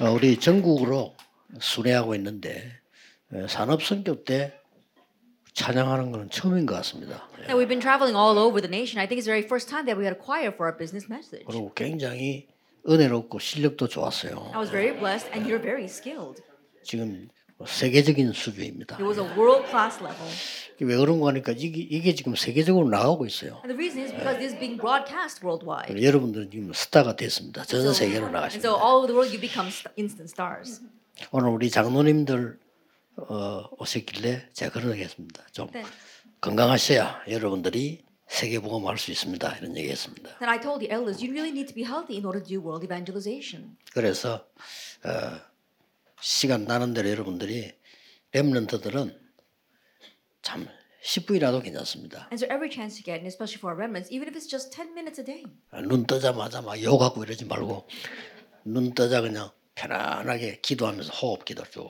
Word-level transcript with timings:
어, 0.00 0.12
우리 0.12 0.38
전국으로 0.38 1.16
순회하고 1.60 2.14
있는데 2.14 2.72
에, 3.32 3.46
산업 3.48 3.82
선교 3.82 4.22
때 4.24 4.54
찬양하는 5.54 6.12
것은 6.12 6.30
처음인 6.30 6.66
것 6.66 6.74
같습니다. 6.76 7.28
예. 7.40 7.46
Now 7.46 7.58
we've 7.58 7.68
been 7.68 7.80
traveling 7.80 8.16
all 8.16 8.38
over 8.38 8.60
the 8.60 8.70
nation. 8.70 9.00
I 9.02 9.08
think 9.08 9.18
it's 9.18 9.26
the 9.26 9.32
very 9.34 9.42
first 9.44 9.68
time 9.68 9.86
that 9.86 9.98
we 9.98 10.04
had 10.06 10.14
a 10.14 10.20
choir 10.20 10.52
for 10.54 10.70
our 10.70 10.76
business 10.78 11.10
message. 11.10 11.44
그리고 11.46 11.72
굉장히 11.74 12.46
은혜롭고 12.88 13.40
실력도 13.40 13.88
좋았어요. 13.88 14.52
I 14.54 14.58
was 14.58 14.70
very 14.70 14.96
blessed, 14.96 15.28
and 15.34 15.50
you're 15.50 15.60
very 15.60 15.86
skilled. 15.86 16.40
지금 16.84 17.28
세계적인 17.66 18.32
수준입니다. 18.32 18.96
It 18.96 19.04
was 19.04 19.18
a 19.18 19.26
world 19.36 19.66
class 19.68 20.02
level. 20.02 20.28
왜 20.80 20.96
그런 20.96 21.18
거 21.18 21.26
하니까 21.28 21.52
이게, 21.56 21.80
이게 21.80 22.14
지금 22.14 22.36
세계적으로 22.36 22.88
나가고 22.88 23.26
있어요. 23.26 23.60
And 23.64 23.74
the 23.74 23.76
reason 23.76 24.04
is 24.04 24.12
because 24.14 24.38
this 24.38 24.52
is 24.54 24.58
being 24.58 24.78
broadcast 24.80 25.44
worldwide. 25.44 25.90
여러분들은 26.02 26.50
지금 26.50 26.72
스타가 26.72 27.16
됐습니다. 27.16 27.64
전 27.64 27.92
세계로 27.92 28.26
And 28.26 28.32
나가십니다. 28.36 28.68
so 28.68 28.78
all 28.78 29.02
over 29.02 29.06
the 29.10 29.16
world 29.18 29.34
you 29.34 29.40
become 29.40 29.68
st- 29.70 29.90
instant 29.98 30.30
stars. 30.30 30.82
오늘 31.32 31.50
우리 31.50 31.68
장로님들 31.68 32.58
어, 33.16 33.64
오셨길래 33.78 34.50
제가 34.52 34.70
그런 34.70 34.92
얘기했습니다. 34.92 35.46
좀 35.50 35.68
네. 35.72 35.82
건강하셔야 36.40 37.22
여러분들이 37.28 38.04
세계 38.28 38.60
복음할 38.60 38.98
수 38.98 39.10
있습니다. 39.10 39.56
이런 39.58 39.76
얘기했습니다. 39.76 40.38
Then 40.38 40.48
I 40.48 40.60
told 40.60 40.78
the 40.86 40.94
elders, 40.94 41.18
you 41.18 41.32
really 41.32 41.50
need 41.50 41.66
to 41.66 41.74
be 41.74 41.82
healthy 41.82 42.14
in 42.18 42.24
order 42.24 42.38
to 42.38 42.46
do 42.46 42.60
world 42.62 42.84
evangelization. 42.86 43.74
그래서 43.92 44.46
어, 45.02 45.10
시간 46.28 46.64
나는 46.66 46.92
대로 46.92 47.08
여러분들이 47.08 47.72
렘런트들은 48.32 49.18
참 50.42 50.68
10분이라도 51.02 51.62
괜찮습니다. 51.62 52.28
And 52.30 52.36
so 52.36 52.44
every 52.52 52.68
chance 52.70 53.00
you 53.00 53.02
get, 53.02 53.24
and 53.24 53.26
especially 53.26 53.56
for 53.56 53.72
our 53.72 53.78
remnants, 53.80 54.12
even 54.12 54.28
if 54.28 54.36
it's 54.36 54.44
just 54.46 54.68
10 54.70 54.92
minutes 54.92 55.18
a 55.18 55.24
day, 55.24 55.44
눈 55.88 56.04
뜨자마자 56.06 56.60
막 56.60 56.76
욕하고 56.82 57.24
이러지 57.24 57.46
말고 57.46 57.88
눈 58.64 58.92
뜨자 58.92 59.22
그냥 59.22 59.50
편안하게 59.74 60.60
기도하면서 60.60 61.14
호흡 61.14 61.46
기도를 61.46 61.70
쭉 61.70 61.80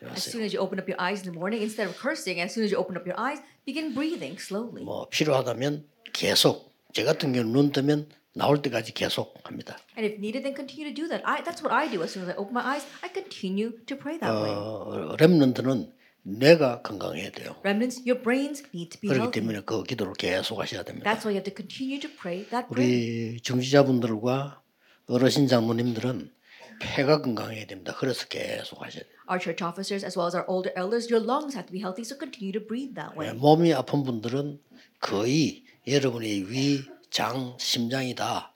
as 0.00 0.08
하세요. 0.08 0.16
soon 0.16 0.44
as 0.44 0.56
you 0.56 0.64
open 0.64 0.80
up 0.80 0.88
your 0.88 0.96
eyes 0.96 1.20
in 1.20 1.28
the 1.28 1.36
morning, 1.36 1.60
instead 1.60 1.84
of 1.84 2.00
cursing, 2.00 2.40
as 2.40 2.56
soon 2.56 2.64
as 2.64 2.72
you 2.72 2.80
open 2.80 2.96
up 2.96 3.04
your 3.04 3.20
eyes, 3.20 3.44
begin 3.66 3.92
breathing 3.92 4.40
slowly. 4.40 4.84
뭐 4.88 5.06
필요하다면 5.12 5.84
계속 6.14 6.72
제 6.94 7.04
같은 7.04 7.34
경우는 7.36 7.52
눈 7.52 7.72
뜨면 7.72 8.08
나올 8.36 8.60
때까지 8.60 8.92
계속 8.92 9.32
합니다. 9.44 9.78
And 9.96 10.04
if 10.04 10.20
needed, 10.20 10.44
then 10.44 10.54
continue 10.54 10.84
to 10.84 10.94
do 10.94 11.08
that. 11.08 11.24
I, 11.24 11.40
that's 11.42 11.64
what 11.64 11.72
I 11.72 11.88
do. 11.88 12.04
As 12.04 12.12
soon 12.12 12.28
as 12.28 12.30
I 12.30 12.36
open 12.36 12.52
my 12.52 12.60
eyes, 12.62 12.84
I 13.00 13.08
continue 13.08 13.72
to 13.88 13.96
pray 13.96 14.20
that 14.20 14.28
way. 14.28 14.52
어, 14.52 15.16
렘넌트는 15.18 15.92
뇌가 16.22 16.82
건강해야 16.82 17.30
돼요. 17.30 17.56
Remnants, 17.64 18.02
your 18.04 18.20
brains 18.20 18.60
need 18.74 18.90
to 18.92 19.00
be 19.00 19.08
그렇기 19.08 19.32
healthy. 19.32 19.40
때문에 19.40 19.60
그 19.64 19.82
기도를 19.84 20.12
계속 20.14 20.60
하셔야 20.60 20.82
됩니다. 20.82 21.08
That's 21.08 21.24
why 21.24 21.32
you 21.32 21.40
have 21.40 21.48
to 21.48 21.54
continue 21.56 21.98
to 22.00 22.10
pray 22.12 22.44
that 22.52 22.68
prayer. 22.68 22.76
우리 22.76 23.40
중지자분들과 23.40 24.60
어르신 25.06 25.46
장모님들은 25.46 26.32
폐가 26.80 27.22
건강해야 27.22 27.64
됩니다. 27.66 27.94
그래서 27.96 28.26
계속 28.26 28.82
하셔야 28.84 29.02
돼요. 29.02 29.16
Our 29.30 29.40
church 29.40 29.64
officers, 29.64 30.04
as 30.04 30.18
well 30.18 30.26
as 30.28 30.36
our 30.36 30.44
older 30.46 30.74
elders, 30.76 31.08
your 31.08 31.24
lungs 31.24 31.56
have 31.56 31.66
to 31.66 31.72
be 31.72 31.80
healthy, 31.80 32.04
so 32.04 32.18
continue 32.18 32.52
to 32.52 32.60
breathe 32.60 32.94
that 33.00 33.16
way. 33.16 33.32
몸이 33.32 33.72
아픈 33.72 34.02
분들은 34.02 34.60
거의 35.00 35.64
여러분의 35.86 36.50
위, 36.50 36.82
장, 37.10 37.56
심장이 37.58 38.14
다 38.14 38.52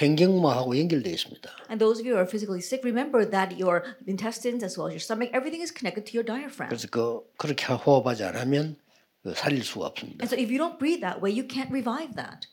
횡격막하고 0.00 0.78
연결되어 0.78 1.12
있습니다. 1.12 1.50
And 1.70 1.78
those 1.78 2.00
of 2.00 2.06
you 2.06 2.14
who 2.14 2.18
are 2.18 2.28
physically 2.28 2.60
sick, 2.60 2.82
remember 2.84 3.28
that 3.30 3.54
your 3.60 3.84
intestines, 4.08 4.64
as 4.64 4.78
well 4.78 4.88
as 4.88 4.94
your 4.94 5.02
stomach, 5.02 5.30
everything 5.32 5.62
is 5.62 5.72
connected 5.72 6.04
to 6.10 6.18
your 6.18 6.26
diaphragm. 6.26 6.68
그래서 6.70 6.88
그 6.90 7.22
그렇게 7.36 7.66
호흡하지 7.72 8.24
않으면 8.24 8.76
그 9.22 9.34
살릴 9.34 9.62
수가 9.64 9.86
없습니다. 9.86 10.24
And 10.24 10.28
so 10.28 10.36
if 10.36 10.50
you 10.50 10.58
don't 10.58 10.78
breathe 10.78 11.00
that 11.00 11.22
way, 11.22 11.30
you 11.30 11.46
can't 11.46 11.70
revive 11.70 12.14
that. 12.16 12.48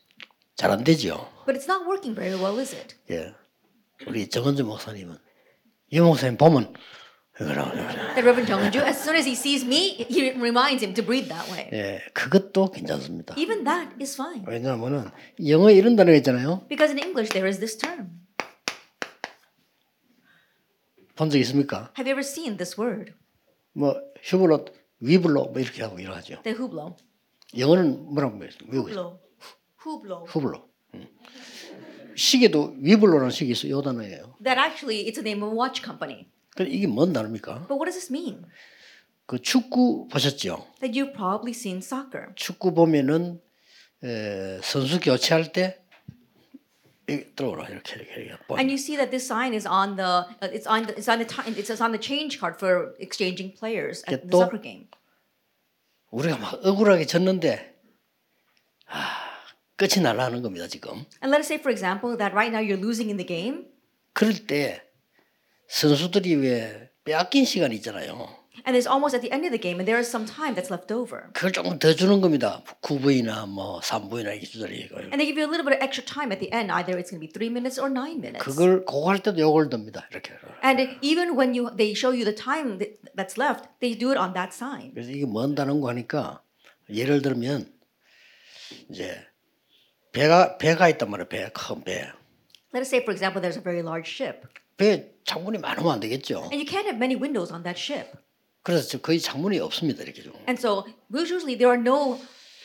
잘 0.56 0.70
안 0.70 0.84
되죠. 0.84 1.26
But 1.46 1.58
it's 1.58 1.66
not 1.66 1.84
working 1.88 2.14
very 2.14 2.38
well, 2.38 2.60
is 2.60 2.74
it? 2.74 2.94
예. 3.10 3.34
우리 4.06 4.28
정은주 4.28 4.64
목사님은 4.64 5.16
이 5.90 6.00
목사님 6.00 6.36
보면 6.36 6.72
Reverend 8.16 8.48
Jungju, 8.48 8.82
as 8.82 9.02
soon 9.02 9.16
as 9.16 9.26
he 9.26 9.34
sees 9.34 9.64
me, 9.64 10.04
he 10.08 10.32
reminds 10.32 10.82
him 10.82 10.94
to 10.94 11.02
breathe 11.02 11.28
that 11.28 11.50
way. 11.50 11.68
예, 11.72 12.00
그것도 12.12 12.70
괜찮습니다. 12.70 13.34
Even 13.38 13.64
that 13.64 13.94
is 14.00 14.14
fine. 14.14 14.44
왜냐하면은 14.46 15.10
영어에 15.44 15.74
이런 15.74 15.96
단어가 15.96 16.16
있잖아요. 16.18 16.66
Because 16.68 16.92
in 16.92 16.98
English, 16.98 17.32
there 17.32 17.48
is 17.48 17.58
this 17.58 17.76
term. 17.76 18.22
본적 21.16 21.40
있습니까? 21.40 21.92
Have 21.98 22.08
you 22.08 22.14
ever 22.14 22.20
seen 22.26 22.56
this 22.56 22.78
word? 22.80 23.12
뭐 23.72 23.94
휴블로, 24.22 24.66
위블로 25.00 25.46
뭐 25.46 25.60
이렇게 25.60 25.82
하고 25.82 25.98
이러하죠. 25.98 26.42
The 26.42 26.56
hublo. 26.58 26.96
영어는 27.56 28.14
뭐라고 28.14 28.36
말해요? 28.36 28.56
미국에서 28.66 29.18
Hublo. 29.84 30.26
Hublo. 30.32 30.68
음. 30.94 31.06
시계도 32.14 32.76
위블로라는 32.78 33.30
시계 33.30 33.52
있어요. 33.52 33.80
이 33.80 33.82
단어예요. 33.82 34.36
That 34.42 34.58
actually, 34.60 35.06
it's 35.08 35.18
a 35.18 35.22
name 35.22 35.42
of 35.42 35.52
a 35.52 35.56
watch 35.56 35.82
company. 35.82 36.28
이게 36.60 36.86
뭔 36.86 37.12
단어입니까? 37.12 37.66
But 37.68 37.74
what 37.78 37.86
does 37.90 37.96
this 37.98 38.12
mean? 38.12 38.44
그 39.26 39.40
축구 39.40 40.08
보셨죠? 40.08 40.66
That 40.80 40.92
you've 40.98 41.14
probably 41.14 41.52
seen 41.52 41.78
soccer. 41.78 42.34
축구 42.34 42.74
보면은 42.74 43.40
에, 44.04 44.60
선수 44.62 45.00
교체할 45.00 45.52
때 45.52 45.78
들어오라 47.36 47.68
이렇게 47.68 47.96
이렇게 47.96 48.14
이렇게. 48.22 48.42
뭐, 48.48 48.58
And 48.58 48.70
you 48.70 48.76
see 48.78 48.96
that 48.96 49.10
this 49.10 49.24
sign 49.24 49.54
is 49.54 49.66
on 49.66 49.96
the 49.96 50.26
uh, 50.42 50.50
it's 50.52 50.66
on 50.68 50.86
the, 50.86 50.94
it's 50.96 51.08
on 51.08 51.18
the 51.18 51.26
time 51.26 51.54
it's 51.56 51.70
on 51.80 51.92
the 51.92 52.00
change 52.00 52.38
card 52.38 52.56
for 52.58 52.94
exchanging 53.00 53.52
players 53.56 54.02
at 54.08 54.22
the 54.22 54.30
또- 54.30 54.38
soccer 54.42 54.60
game. 54.60 54.88
우리가 56.10 56.36
막 56.36 56.60
억울하게 56.64 57.06
졌는데 57.06 57.72
아, 58.86 59.16
끝이 59.76 60.02
날라는 60.02 60.42
겁니다 60.42 60.66
지금. 60.68 61.06
And 61.22 61.32
let 61.32 61.40
us 61.40 61.46
say, 61.48 61.56
for 61.58 61.72
example, 61.72 62.16
that 62.18 62.34
right 62.34 62.52
now 62.52 62.60
you're 62.60 62.80
losing 62.80 63.08
in 63.08 63.16
the 63.16 63.26
game, 63.26 63.64
그럴 64.12 64.46
때 64.46 64.82
선수들이 65.72 66.34
왜 66.36 66.90
빼앗긴 67.04 67.46
시간이 67.46 67.74
있잖아요. 67.76 68.28
and 68.66 68.76
it's 68.76 68.86
almost 68.86 69.16
at 69.16 69.22
the 69.22 69.32
end 69.32 69.46
of 69.46 69.50
the 69.50 69.58
game, 69.58 69.80
and 69.80 69.88
there 69.88 69.98
is 69.98 70.06
some 70.06 70.26
time 70.28 70.54
that's 70.54 70.70
left 70.70 70.92
over. 70.92 71.32
그걸 71.32 71.50
조금 71.50 71.78
더 71.78 71.94
주는 71.94 72.20
겁니다. 72.20 72.62
9분이나 72.82 73.48
뭐 73.48 73.80
3분이나 73.80 74.32
이렇게 74.36 74.44
주더니 74.46 74.86
And 75.10 75.16
they 75.16 75.24
give 75.26 75.40
you 75.40 75.48
a 75.48 75.50
little 75.50 75.64
bit 75.64 75.72
of 75.74 75.80
extra 75.82 76.04
time 76.04 76.30
at 76.30 76.38
the 76.38 76.52
end. 76.52 76.70
Either 76.70 77.00
it's 77.00 77.08
going 77.10 77.18
to 77.18 77.24
be 77.24 77.32
three 77.32 77.48
minutes 77.48 77.80
or 77.80 77.88
nine 77.90 78.20
minutes. 78.20 78.44
그걸 78.44 78.84
그거 78.84 79.08
할 79.08 79.20
때도 79.20 79.40
욕을 79.40 79.70
듭니다. 79.70 80.06
이렇게. 80.12 80.36
And 80.62 81.00
even 81.00 81.34
when 81.40 81.56
you 81.56 81.72
they 81.74 81.96
show 81.96 82.12
you 82.12 82.28
the 82.28 82.36
time 82.36 82.76
that- 82.78 83.00
that's 83.16 83.40
left, 83.40 83.64
they 83.80 83.96
do 83.96 84.12
it 84.12 84.20
on 84.20 84.34
that 84.36 84.52
sign. 84.52 84.92
그래서 84.92 85.10
이게 85.10 85.24
뭔 85.24 85.54
단어인가 85.56 85.88
하니까 85.88 86.42
예를 86.92 87.22
들면 87.22 87.72
이제 88.90 89.16
배가 90.12 90.58
배가 90.58 90.90
있단 90.90 91.08
말이에요. 91.08 91.28
배, 91.28 91.48
큰 91.50 91.82
배. 91.82 92.12
Let 92.76 92.84
us 92.84 92.92
say, 92.92 93.00
for 93.00 93.10
example, 93.16 93.40
there's 93.40 93.56
a 93.56 93.64
very 93.64 93.80
large 93.82 94.06
ship, 94.12 94.44
배 94.76 95.11
창문이 95.24 95.58
많으면 95.58 95.92
안 95.92 96.00
되겠죠. 96.00 96.48
and 96.52 96.56
you 96.56 96.64
can't 96.66 96.84
have 96.86 96.96
many 96.96 97.14
windows 97.14 97.52
on 97.52 97.62
that 97.62 97.78
ship. 97.78 98.10
그래서 98.62 98.88
저 98.88 98.98
거의 98.98 99.20
창문이 99.20 99.58
없습니다. 99.58 100.02
이렇게 100.02 100.22
좀. 100.22 100.32
And 100.48 100.58
so 100.58 100.84
usually 101.12 101.56
there 101.56 101.70
are 101.70 101.80
no 101.80 102.18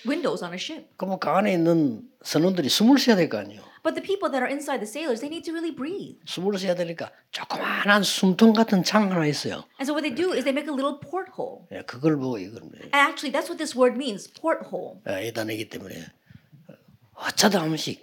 windows 0.08 0.44
on 0.44 0.54
a 0.54 0.60
ship. 0.60 0.88
그러면 0.98 1.20
그 1.20 1.30
안에 1.30 1.54
있는 1.54 2.04
선원들이 2.24 2.70
숨을 2.70 2.98
쉬어야 3.00 3.16
될 3.16 3.30
거 3.30 3.38
아니에요. 3.40 3.62
But 3.84 3.96
the 3.96 4.04
people 4.06 4.30
that 4.32 4.44
are 4.44 4.52
inside 4.52 4.84
the 4.84 4.90
sailors, 4.90 5.22
they 5.22 5.32
need 5.32 5.46
to 5.48 5.54
really 5.56 5.74
breathe. 5.74 6.20
숨을 6.26 6.58
쉬어야 6.60 6.76
되니까 6.76 7.10
조그마한 7.32 8.04
숨통 8.04 8.52
같은 8.54 8.84
창 8.84 9.10
하나 9.12 9.26
있어요. 9.26 9.64
And 9.80 9.86
so 9.88 9.94
what 9.96 10.04
they 10.04 10.14
do 10.14 10.34
is 10.36 10.44
they 10.44 10.52
make 10.54 10.68
a 10.68 10.76
little 10.76 11.00
porthole. 11.00 11.66
예, 11.72 11.82
그걸 11.84 12.18
보고 12.18 12.38
이걸 12.38 12.62
And 12.64 12.92
actually, 12.94 13.32
that's 13.32 13.48
what 13.50 13.58
this 13.58 13.78
word 13.78 13.96
means, 13.96 14.28
porthole. 14.34 15.00
예, 15.08 15.28
이 15.28 15.34
단어이기 15.34 15.70
때문에 15.70 15.96
어쩌다 17.14 17.62
한 17.62 17.70
번씩 17.70 18.02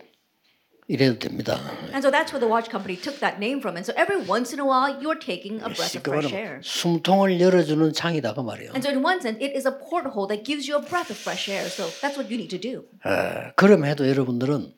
이래도 0.86 1.18
됩니다. 1.18 1.58
And 1.92 2.04
so 2.04 2.10
that's 2.10 2.32
where 2.32 2.40
the 2.40 2.48
watch 2.48 2.68
company 2.68 2.96
took 3.00 3.18
that 3.20 3.38
name 3.38 3.60
from. 3.60 3.76
And 3.76 3.86
so 3.88 3.94
every 3.96 4.20
once 4.20 4.52
in 4.52 4.60
a 4.60 4.66
while, 4.66 5.00
you're 5.00 5.18
taking 5.18 5.62
a 5.64 5.72
breath 5.72 5.96
of 5.96 6.04
fresh 6.04 6.32
air. 6.32 6.60
숨통을 6.62 7.40
열어주는 7.40 7.92
창이다 7.94 8.34
그 8.34 8.40
말이에요. 8.40 8.76
And 8.76 8.84
so 8.84 8.92
in 8.92 9.02
one 9.02 9.20
sense, 9.20 9.40
it 9.40 9.56
is 9.56 9.66
a 9.66 9.72
porthole 9.72 10.28
that 10.28 10.44
gives 10.44 10.68
you 10.68 10.76
a 10.76 10.84
breath 10.84 11.08
of 11.08 11.16
fresh 11.16 11.48
air. 11.48 11.64
So 11.70 11.88
that's 12.04 12.20
what 12.20 12.28
you 12.28 12.36
need 12.36 12.52
to 12.52 12.60
do. 12.60 12.84
예, 13.06 13.52
그럼 13.56 13.86
해도 13.86 14.06
여러분들은 14.06 14.74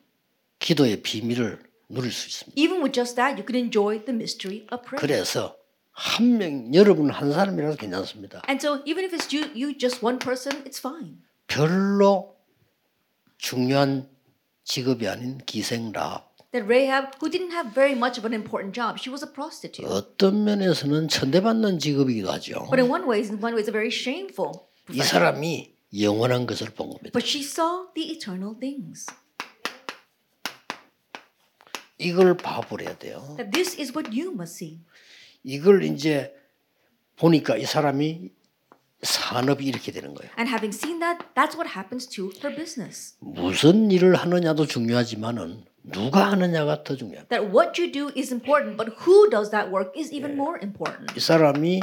기도의 0.61 1.03
비밀을 1.03 1.59
누릴 1.89 2.13
수 2.13 2.29
있습니다. 2.29 2.55
Even 2.55 2.83
with 2.83 2.95
just 2.95 3.17
that, 3.17 3.35
you 3.35 3.43
can 3.43 3.59
enjoy 3.59 3.99
the 4.05 4.15
mystery 4.15 4.63
of 4.71 4.87
prayer. 4.87 5.03
그래서 5.03 5.57
한 5.91 6.39
명, 6.39 6.73
여러분 6.75 7.11
한 7.11 7.33
사람이라도 7.33 7.77
괜찮습니다. 7.77 8.43
And 8.49 8.63
so 8.63 8.83
even 8.87 9.03
if 9.03 9.13
it's 9.13 9.35
you, 9.35 9.51
you 9.55 9.77
just 9.77 10.05
one 10.05 10.21
person, 10.21 10.63
it's 10.63 10.79
fine. 10.79 11.19
별로 11.49 12.37
중요한 13.39 14.09
직업이 14.67 15.09
아닌 15.09 15.39
기생랍. 15.47 16.35
That 16.53 16.67
Rahab, 16.69 17.17
who 17.21 17.31
didn't 17.31 17.53
have 17.53 17.73
very 17.73 17.93
much 17.93 18.19
of 18.19 18.27
an 18.27 18.35
important 18.35 18.75
job, 18.75 18.99
she 18.99 19.11
was 19.11 19.25
a 19.25 19.33
prostitute. 19.33 19.87
어떤 19.89 20.45
면에서는 20.45 21.09
천대받는 21.09 21.79
직업이기도 21.79 22.31
하죠. 22.33 22.67
But 22.69 22.81
in 22.83 22.91
one 22.91 23.09
way, 23.09 23.23
in 23.23 23.39
one 23.43 23.55
way, 23.55 23.63
it's 23.63 23.69
a 23.69 23.73
very 23.73 23.91
shameful. 23.91 24.67
이 24.91 25.01
사람이 25.01 25.73
영원한 26.01 26.47
것을 26.47 26.71
본 26.75 26.91
겁니다. 26.91 27.11
But 27.13 27.27
she 27.27 27.43
saw 27.45 27.87
the 27.95 28.13
eternal 28.13 28.59
things. 28.59 29.07
이걸 31.99 32.37
봐버려야 32.37 32.99
돼요. 32.99 33.35
That 33.37 33.51
this 33.53 33.81
is 33.81 33.93
what 33.93 34.11
you 34.11 34.33
must 34.33 34.57
see. 34.57 34.81
이걸 35.43 35.85
이제 35.85 36.35
보니까 37.17 37.57
이 37.57 37.65
사람이 37.65 38.31
산업이 39.03 39.65
이렇게 39.65 39.93
되는 39.93 40.15
거예요. 40.15 40.31
And 40.39 40.49
having 40.51 40.75
seen 40.75 40.99
that, 41.01 41.25
that's 41.35 41.55
what 41.57 41.71
happens 41.77 42.09
to 42.09 42.31
her 42.43 42.55
business. 42.55 43.17
무슨 43.21 43.91
일을 43.91 44.15
하느냐도 44.17 44.67
중요하지만은 44.67 45.65
누가 45.85 46.31
하느냐가 46.33 46.83
더 46.83 46.97
중요합니다. 46.97 47.29
That 47.29 47.55
what 47.55 47.81
you 47.81 47.93
do 47.93 48.11
is 48.17 48.33
important, 48.33 48.77
but 48.77 48.93
who 49.07 49.29
does 49.31 49.51
that 49.51 49.71
work 49.71 49.93
is 49.97 50.13
even 50.13 50.33
more 50.33 50.59
important. 50.63 51.13
이 51.17 51.21
사람이 51.21 51.81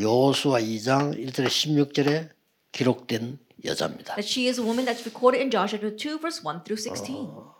여호수아 0.00 0.60
2장 0.60 1.18
1절에 1.18 1.46
16절에 1.46 2.30
기록된 2.72 3.38
여자입니다. 3.64 4.14
That 4.14 4.26
she 4.26 4.48
is 4.48 4.60
a 4.60 4.64
woman 4.64 4.86
that's 4.86 5.04
recorded 5.04 5.42
in 5.42 5.50
Joshua 5.50 5.80
chapter 5.80 5.94
2, 5.96 6.18
verse 6.20 6.42
1 6.44 6.64
through 6.64 6.80
16. 6.80 7.58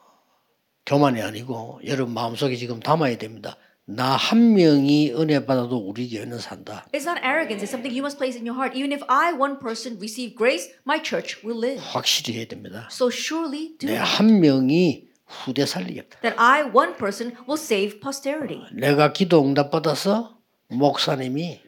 교만이 0.86 1.20
아니고 1.20 1.80
여러분 1.84 2.14
마음속에 2.14 2.56
지금 2.56 2.80
담아야 2.80 3.18
됩니다. 3.18 3.56
나 3.90 4.16
한 4.16 4.52
명이 4.52 5.12
은혜 5.14 5.46
받아도 5.46 5.78
우리 5.78 6.10
교회는 6.10 6.38
산다. 6.38 6.86
It's 6.92 7.08
not 7.08 7.22
arrogance, 7.24 7.62
it's 7.64 7.72
something 7.72 7.88
you 7.90 8.02
must 8.04 8.18
place 8.18 8.36
in 8.36 8.44
your 8.46 8.54
heart. 8.54 8.76
Even 8.76 8.92
if 8.92 9.02
I, 9.08 9.32
one 9.32 9.58
person, 9.58 9.96
receive 9.98 10.36
grace, 10.36 10.68
my 10.86 11.00
church 11.02 11.40
will 11.42 11.56
live. 11.58 11.80
확실히 11.82 12.36
해야 12.36 12.44
됩니다. 12.46 12.88
So 12.92 13.08
surely 13.10 13.76
do 13.78 13.88
내. 13.88 13.96
한 13.96 14.40
명이 14.40 15.08
후대 15.26 15.64
살리겠다. 15.64 16.20
That 16.20 16.36
I, 16.38 16.64
one 16.68 16.96
person, 16.98 17.32
will 17.48 17.56
save 17.60 18.00
posterity. 18.00 18.60
내가 18.74 19.12
기도 19.14 19.42
응답 19.42 19.70
받아서 19.70 20.36
목사님이 20.68 21.60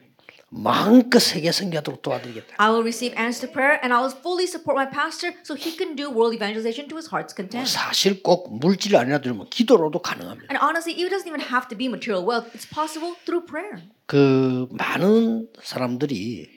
마음껏 0.50 1.18
세계 1.18 1.50
선교하도록 1.52 2.02
도와드리겠다. 2.02 2.54
I 2.58 2.70
will 2.70 2.82
receive 2.82 3.18
answer 3.18 3.46
to 3.46 3.52
prayer 3.52 3.78
and 3.82 3.92
I 3.92 4.00
will 4.00 4.14
fully 4.14 4.44
support 4.46 4.78
my 4.78 4.88
pastor 4.88 5.34
so 5.42 5.54
he 5.56 5.76
can 5.76 5.96
do 5.96 6.08
world 6.08 6.32
evangelization 6.34 6.88
to 6.88 6.96
his 6.96 7.10
heart's 7.10 7.34
content. 7.34 7.66
사실 7.68 8.22
꼭 8.22 8.54
물질 8.58 8.96
아니라도 8.96 9.34
뭐 9.34 9.46
기도로도 9.50 10.00
가능합니다. 10.00 10.48
And 10.54 10.62
honestly, 10.62 10.94
it 10.96 11.10
doesn't 11.10 11.26
even 11.28 11.40
have 11.42 11.68
to 11.68 11.76
be 11.76 11.86
material 11.86 12.24
wealth. 12.24 12.48
It's 12.54 12.68
possible 12.68 13.16
through 13.26 13.46
prayer. 13.46 13.82
그 14.06 14.68
많은 14.70 15.48
사람들이 15.62 16.48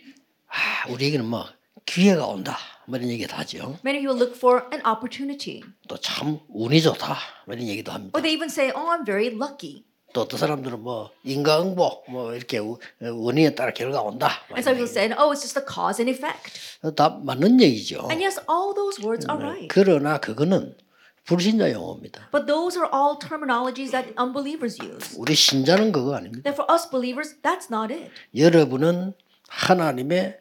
아, 0.47 0.89
우리에게는 0.89 1.25
뭐 1.25 1.45
기회가 1.85 2.25
온다. 2.27 2.57
뭐 2.85 2.97
이런 2.97 3.09
얘기도 3.09 3.35
하죠. 3.37 3.77
Many 3.83 4.01
people 4.05 4.15
look 4.17 4.35
for 4.37 4.65
an 4.71 4.81
opportunity. 4.85 5.61
또 5.87 5.97
참 5.97 6.39
운이 6.49 6.81
좋다. 6.81 7.17
뭐 7.45 7.55
이런 7.55 7.67
얘기도 7.67 7.91
합니다. 7.91 8.17
Or 8.17 8.21
they 8.21 8.33
even 8.33 8.49
say, 8.49 8.71
oh, 8.75 8.89
I'm 8.93 9.03
very 9.05 9.33
lucky. 9.33 9.85
또 10.14 10.22
어떤 10.22 10.38
사람들은 10.38 10.80
뭐 10.80 11.10
인과응보 11.24 12.04
뭐 12.08 12.34
이렇게 12.34 12.58
우- 12.58 12.78
원인에 13.02 13.54
따라 13.56 13.72
결과 13.74 14.00
온다. 14.00 14.30
뭐 14.48 14.56
And 14.56 14.62
이런 14.70 14.76
people 14.78 14.88
said, 14.88 15.12
oh, 15.20 15.34
it's 15.34 15.42
just 15.42 15.58
a 15.58 15.64
cause 15.66 16.00
and 16.00 16.08
effect. 16.08 16.54
다 16.96 17.18
맞는 17.22 17.60
얘기죠. 17.60 18.06
And 18.08 18.22
yes, 18.24 18.40
all 18.48 18.72
those 18.74 19.02
words 19.04 19.26
are 19.28 19.36
right. 19.42 19.68
그러나 19.68 20.18
그거는 20.18 20.76
불신자 21.24 21.72
용어입니다. 21.72 22.28
But 22.30 22.46
those 22.46 22.78
are 22.78 22.88
all 22.94 23.18
terminologies 23.18 23.90
that 23.90 24.14
unbelievers 24.16 24.78
use. 24.80 25.18
우리 25.18 25.34
신자는 25.34 25.90
그거 25.90 26.14
아닙니다. 26.14 26.42
That 26.48 26.54
for 26.54 26.70
us 26.72 26.88
believers, 26.88 27.34
that's 27.42 27.66
not 27.68 27.92
it. 27.92 28.08
여러분은 28.36 29.14
하나님의 29.48 30.38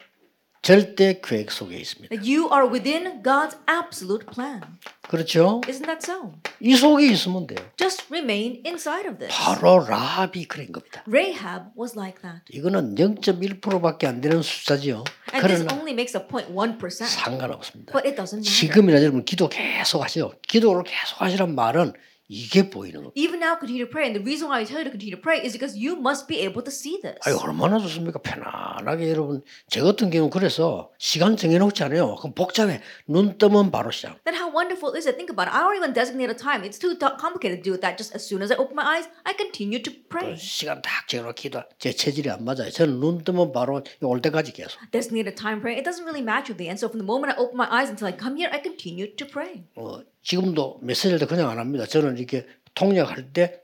절대 0.64 1.20
계획 1.20 1.50
속에 1.50 1.76
있습니다. 1.76 2.08
That 2.08 2.26
you 2.26 2.48
are 2.50 2.66
within 2.66 3.22
God's 3.22 3.54
absolute 3.68 4.24
plan. 4.32 4.62
그렇죠? 5.06 5.60
Isn't 5.66 5.84
that 5.84 6.00
so? 6.02 6.32
이 6.58 6.74
속에 6.74 7.06
있으면 7.08 7.46
돼요. 7.46 7.58
Just 7.76 8.06
remain 8.10 8.62
inside 8.64 9.06
of 9.06 9.18
this. 9.18 9.30
바로 9.30 9.84
라합이 9.86 10.46
그런 10.46 10.72
겁니다. 10.72 11.04
Rahab 11.06 11.66
was 11.78 11.94
like 11.94 12.22
that. 12.22 12.40
이거는 12.50 12.94
0.1%밖에 12.94 14.06
안 14.06 14.22
되는 14.22 14.40
숫자지요. 14.40 15.04
And 15.34 15.46
this 15.46 15.62
그러나 15.62 15.74
only 15.74 15.92
makes 15.92 16.16
a 16.16 16.26
0.1%. 16.26 17.04
상관없습니다. 17.04 17.92
But 17.92 18.08
it 18.08 18.16
doesn't 18.16 18.40
matter. 18.40 18.50
지금이라 18.50 19.02
여러분 19.02 19.22
기도 19.26 19.50
계속 19.50 20.02
하세요. 20.02 20.32
기도를 20.48 20.84
계속 20.84 21.20
하시란 21.20 21.54
말은 21.54 21.92
이게 22.28 22.70
보이는 22.70 23.02
겁니다. 23.02 23.12
Even 23.16 23.40
now, 23.42 23.56
continue 23.58 23.84
to 23.84 23.90
pray. 23.90 24.08
And 24.08 24.16
the 24.16 24.24
reason 24.24 24.48
why 24.48 24.60
I 24.60 24.64
tell 24.64 24.80
you 24.80 24.84
to 24.84 24.90
continue 24.90 25.14
to 25.14 25.20
pray 25.20 25.44
is 25.44 25.52
because 25.52 25.76
you 25.76 25.92
must 25.96 26.26
be 26.26 26.40
able 26.40 26.64
to 26.64 26.72
see 26.72 26.96
this. 27.00 27.20
아유 27.28 27.36
얼마나 27.42 27.78
좋습니까? 27.78 28.18
편안하게 28.20 29.10
여러분 29.10 29.42
제 29.68 29.80
같은 29.82 30.08
경우는 30.10 30.30
그래서 30.30 30.90
시간 30.98 31.36
정해놓지 31.36 31.82
않아요. 31.84 32.16
그럼 32.16 32.32
복잡해. 32.34 32.80
눈 33.06 33.36
뜨면 33.36 33.70
바로 33.70 33.90
시작. 33.90 34.22
Then 34.24 34.40
how 34.40 34.48
wonderful 34.48 34.96
is 34.96 35.06
it? 35.06 35.16
Think 35.20 35.28
about 35.28 35.48
it. 35.48 35.54
I 35.54 35.60
don't 35.60 35.76
even 35.76 35.92
designate 35.92 36.32
a 36.32 36.36
time. 36.36 36.64
It's 36.64 36.78
too 36.80 36.96
complicated 36.96 37.62
to 37.62 37.76
do 37.76 37.76
that 37.80 38.00
just 38.00 38.14
as 38.16 38.24
soon 38.24 38.40
as 38.40 38.50
I 38.50 38.56
open 38.56 38.72
my 38.72 38.84
eyes, 38.88 39.06
I 39.24 39.36
continue 39.36 39.82
to 39.84 39.92
pray. 40.08 40.36
시간 40.40 40.80
딱 40.80 41.06
정해놓고 41.08 41.34
기도. 41.36 41.60
제 41.78 41.92
체질이 41.92 42.30
안 42.30 42.44
맞아요. 42.44 42.70
저는 42.70 43.00
눈 43.00 43.22
뜨면 43.22 43.52
바로 43.52 43.82
올 44.00 44.22
때까지 44.22 44.52
계속. 44.52 44.80
Designate 44.90 45.28
a 45.28 45.34
time 45.34 45.60
praying. 45.60 45.76
It 45.76 45.84
doesn't 45.84 46.04
really 46.08 46.24
match 46.24 46.48
with 46.48 46.56
me. 46.56 46.72
And 46.72 46.80
so 46.80 46.88
from 46.88 47.04
the 47.04 47.06
moment 47.06 47.36
I 47.36 47.36
open 47.36 47.56
my 47.56 47.68
eyes 47.68 47.92
until 47.92 48.08
I 48.08 48.16
come 48.16 48.36
here, 48.40 48.48
I 48.48 48.64
continue 48.64 49.12
to 49.12 49.24
pray. 49.28 49.64
어, 49.76 50.00
지금도 50.24 50.80
메시지를 50.82 51.18
때 51.18 51.26
그냥 51.26 51.50
안 51.50 51.58
합니다. 51.58 51.86
저는 51.86 52.18
이렇게 52.18 52.46
통역할 52.74 53.32
때 53.32 53.60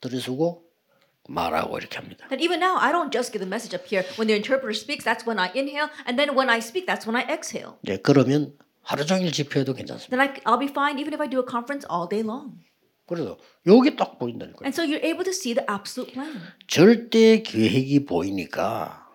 들이쓰고 0.00 0.62
말하고 1.28 1.78
이렇게 1.78 1.98
합니다. 1.98 2.28
That 2.28 2.42
even 2.42 2.60
now, 2.62 2.76
I 2.78 2.92
don't 2.92 3.10
just 3.10 3.32
give 3.32 3.40
the 3.40 3.48
message 3.48 3.74
up 3.74 3.84
here. 3.88 4.04
When 4.16 4.28
the 4.28 4.36
interpreter 4.36 4.72
speaks, 4.72 5.04
that's 5.04 5.26
when 5.26 5.38
I 5.40 5.50
inhale. 5.56 5.88
And 6.06 6.16
then 6.16 6.36
when 6.36 6.48
I 6.48 6.60
speak, 6.60 6.86
that's 6.86 7.08
when 7.08 7.16
I 7.16 7.24
exhale. 7.28 7.76
네, 7.82 7.98
그러면 7.98 8.56
하루 8.82 9.04
종일 9.04 9.32
집회해도 9.32 9.74
괜찮습니다. 9.74 10.08
Then 10.08 10.20
I, 10.20 10.34
I'll 10.44 10.60
be 10.60 10.68
fine 10.68 11.00
even 11.00 11.12
if 11.12 11.20
I 11.20 11.28
do 11.28 11.40
a 11.40 11.44
conference 11.44 11.84
all 11.90 12.08
day 12.08 12.22
long. 12.22 12.60
그래서 13.06 13.38
여기 13.66 13.96
딱 13.96 14.18
보인다니까요. 14.18 14.64
And 14.64 14.76
so 14.76 14.84
you're 14.84 15.04
able 15.04 15.24
to 15.24 15.32
see 15.32 15.54
the 15.54 15.64
absolute 15.68 16.12
plan. 16.12 16.36
절대 16.66 17.42
계획이 17.42 18.04
보이니까 18.04 19.07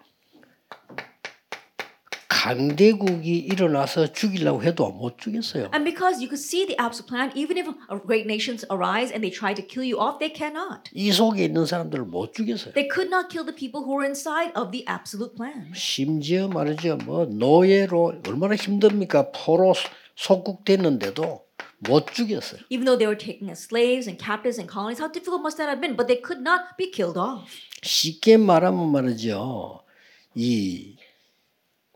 강대국이 2.43 3.37
일어나서 3.37 4.11
죽이려고 4.11 4.63
해도 4.63 4.91
못 4.91 5.17
죽였어요. 5.17 5.71
And 5.73 5.85
because 5.85 6.19
you 6.19 6.27
could 6.27 6.43
see 6.43 6.67
the 6.67 6.75
absolute 6.77 7.07
plan, 7.07 7.31
even 7.35 7.55
if 7.55 7.71
great 8.05 8.27
nations 8.27 8.67
arise 8.69 9.15
and 9.15 9.23
they 9.23 9.31
try 9.31 9.55
to 9.55 9.63
kill 9.63 9.87
you 9.87 9.95
off, 9.95 10.19
they 10.19 10.27
cannot. 10.27 10.91
이 10.91 11.13
속에 11.13 11.45
있는 11.45 11.65
사람들을 11.65 12.03
못 12.03 12.33
죽였어요. 12.33 12.73
They 12.73 12.91
could 12.91 13.07
not 13.07 13.31
kill 13.31 13.47
the 13.47 13.55
people 13.55 13.87
who 13.87 13.95
were 13.95 14.03
inside 14.03 14.51
of 14.59 14.75
the 14.75 14.83
absolute 14.91 15.39
plan. 15.39 15.71
심지어 15.73 16.49
말이죠. 16.49 16.97
뭐 17.05 17.23
노예로 17.23 18.19
얼마나 18.27 18.55
힘듭니까? 18.55 19.31
포로 19.31 19.73
속국됐는데도 20.17 21.45
못 21.79 22.11
죽였어요. 22.11 22.59
Even 22.67 22.83
though 22.83 22.99
they 22.99 23.07
were 23.07 23.15
taken 23.15 23.47
as 23.47 23.63
slaves 23.63 24.03
and 24.03 24.19
captives 24.19 24.59
in 24.59 24.67
colonies, 24.67 24.99
how 24.99 25.07
difficult 25.07 25.39
must 25.39 25.55
that 25.55 25.71
have 25.71 25.79
been? 25.79 25.95
But 25.95 26.11
they 26.11 26.19
could 26.19 26.43
not 26.43 26.75
be 26.75 26.91
killed 26.91 27.15
off. 27.15 27.47
쉽게 27.83 28.35
말하면 28.35 28.91
말이죠. 28.91 29.79
이 30.35 30.97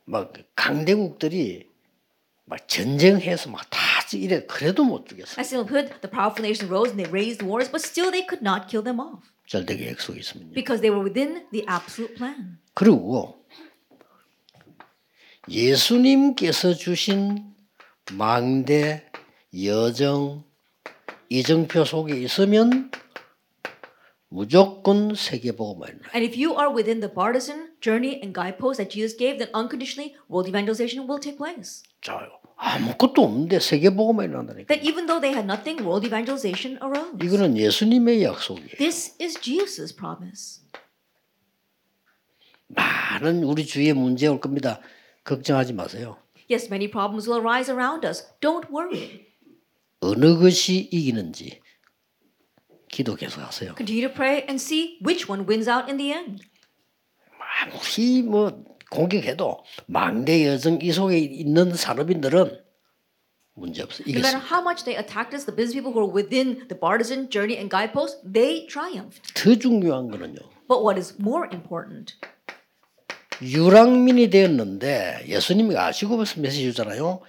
막 0.07 0.33
강대국들이 0.55 1.67
막 2.45 2.65
전쟁해서 2.67 3.49
막다 3.49 3.77
이래 4.13 4.45
그래도 4.45 4.85
못 4.85 5.05
죽였어요. 5.05 5.35
As 5.37 5.53
simply 5.53 5.83
put, 5.83 5.99
the 6.01 6.09
powerful 6.09 6.41
nations 6.41 6.63
rose 6.71 6.89
and 6.89 6.97
they 6.97 7.11
raised 7.11 7.43
wars, 7.45 7.69
but 7.69 7.83
still 7.83 8.09
they 8.09 8.25
could 8.25 8.41
not 8.41 8.69
kill 8.71 8.81
them 8.81 8.99
off 9.01 9.19
절대 9.45 9.75
계획 9.75 9.99
속에 9.99 10.19
있으면요. 10.19 10.53
because 10.53 10.79
they 10.81 10.89
were 10.89 11.03
within 11.03 11.45
the 11.51 11.65
absolute 11.67 12.15
plan. 12.15 12.57
그리고 12.73 13.43
예수님께서 15.49 16.73
주신 16.73 17.53
망대, 18.13 19.05
여정, 19.53 20.43
이정표 21.29 21.83
속에 21.83 22.17
있으면 22.21 22.91
무조건 24.29 25.15
세계복음화입니다. 25.15 26.11
And 26.13 26.27
if 26.27 26.35
you 26.35 26.57
are 26.57 26.73
within 26.73 26.99
the 26.99 27.13
partisan 27.13 27.71
journey 27.81 28.19
and 28.21 28.33
guideposts 28.33 28.77
that 28.77 28.91
Jesus 28.91 29.15
gave, 29.15 29.39
then 29.39 29.49
unconditionally 29.55 30.15
world 30.29 30.49
evangelization 30.49 31.07
will 31.07 31.19
take 31.19 31.37
place. 31.37 31.83
자, 32.01 32.27
아무것도 32.57 33.23
없는데 33.23 33.59
세계복음화 33.59 34.25
일어난다니까. 34.25 34.67
That 34.67 34.83
even 34.83 35.07
though 35.07 35.21
they 35.21 35.31
had 35.31 35.47
nothing, 35.47 35.79
world 35.85 36.05
evangelization 36.05 36.77
arose. 36.83 37.15
이거는 37.23 37.57
예수님의 37.57 38.23
약속이에요. 38.23 38.77
This 38.77 39.15
is 39.21 39.39
Jesus' 39.39 39.95
promise. 39.95 40.61
많은 42.67 43.43
우리 43.43 43.65
주위에 43.65 43.93
문제 43.93 44.27
올 44.27 44.41
겁니다. 44.41 44.81
걱정하지 45.23 45.73
마세요. 45.73 46.17
Yes, 46.51 46.67
many 46.67 46.89
problems 46.89 47.29
will 47.29 47.39
arise 47.39 47.71
around 47.71 48.05
us. 48.05 48.27
Don't 48.41 48.69
worry. 48.69 49.25
어느 49.99 50.37
것이 50.37 50.89
이기는지 50.91 51.59
기도 52.97 53.13
계속 53.13 53.41
하세요. 53.41 53.75
Continue 53.77 54.07
to 54.07 54.11
pray 54.11 54.41
and 54.49 54.57
see 54.57 54.97
which 55.05 55.29
one 55.29 55.45
wins 55.45 55.69
out 55.69 55.85
in 55.87 55.97
the 55.97 56.11
end. 56.11 56.43
아무리 57.61 58.23
뭐 58.23 58.65
공격해도 58.89 59.63
망대 59.85 60.47
여정 60.47 60.79
이 60.81 60.91
속에 60.91 61.19
있는 61.19 61.75
산업인들은 61.75 62.59
문제 63.53 63.83
없어. 63.83 64.03
No 64.07 64.17
matter 64.17 64.41
how 64.41 64.61
much 64.65 64.83
they 64.83 64.97
attacked 64.97 65.35
us, 65.35 65.45
the 65.45 65.53
business 65.53 65.77
people 65.77 65.93
who 65.93 66.01
are 66.01 66.09
within 66.09 66.65
the 66.69 66.79
partisan 66.79 67.29
journey 67.29 67.53
and 67.53 67.69
guideposts, 67.69 68.17
they 68.25 68.65
triumphed. 68.65 69.21
더 69.35 69.53
중요한 69.53 70.09
거는요. 70.09 70.41
But 70.67 70.81
what 70.81 70.97
is 70.97 71.13
more 71.21 71.45
important, 71.53 72.17
유랑민이 73.43 74.31
되었는데 74.31 75.25
예수님이 75.27 75.77
아시고 75.77 76.17
벌써 76.17 76.41
메시지 76.41 76.63
주잖아요. 76.73 77.21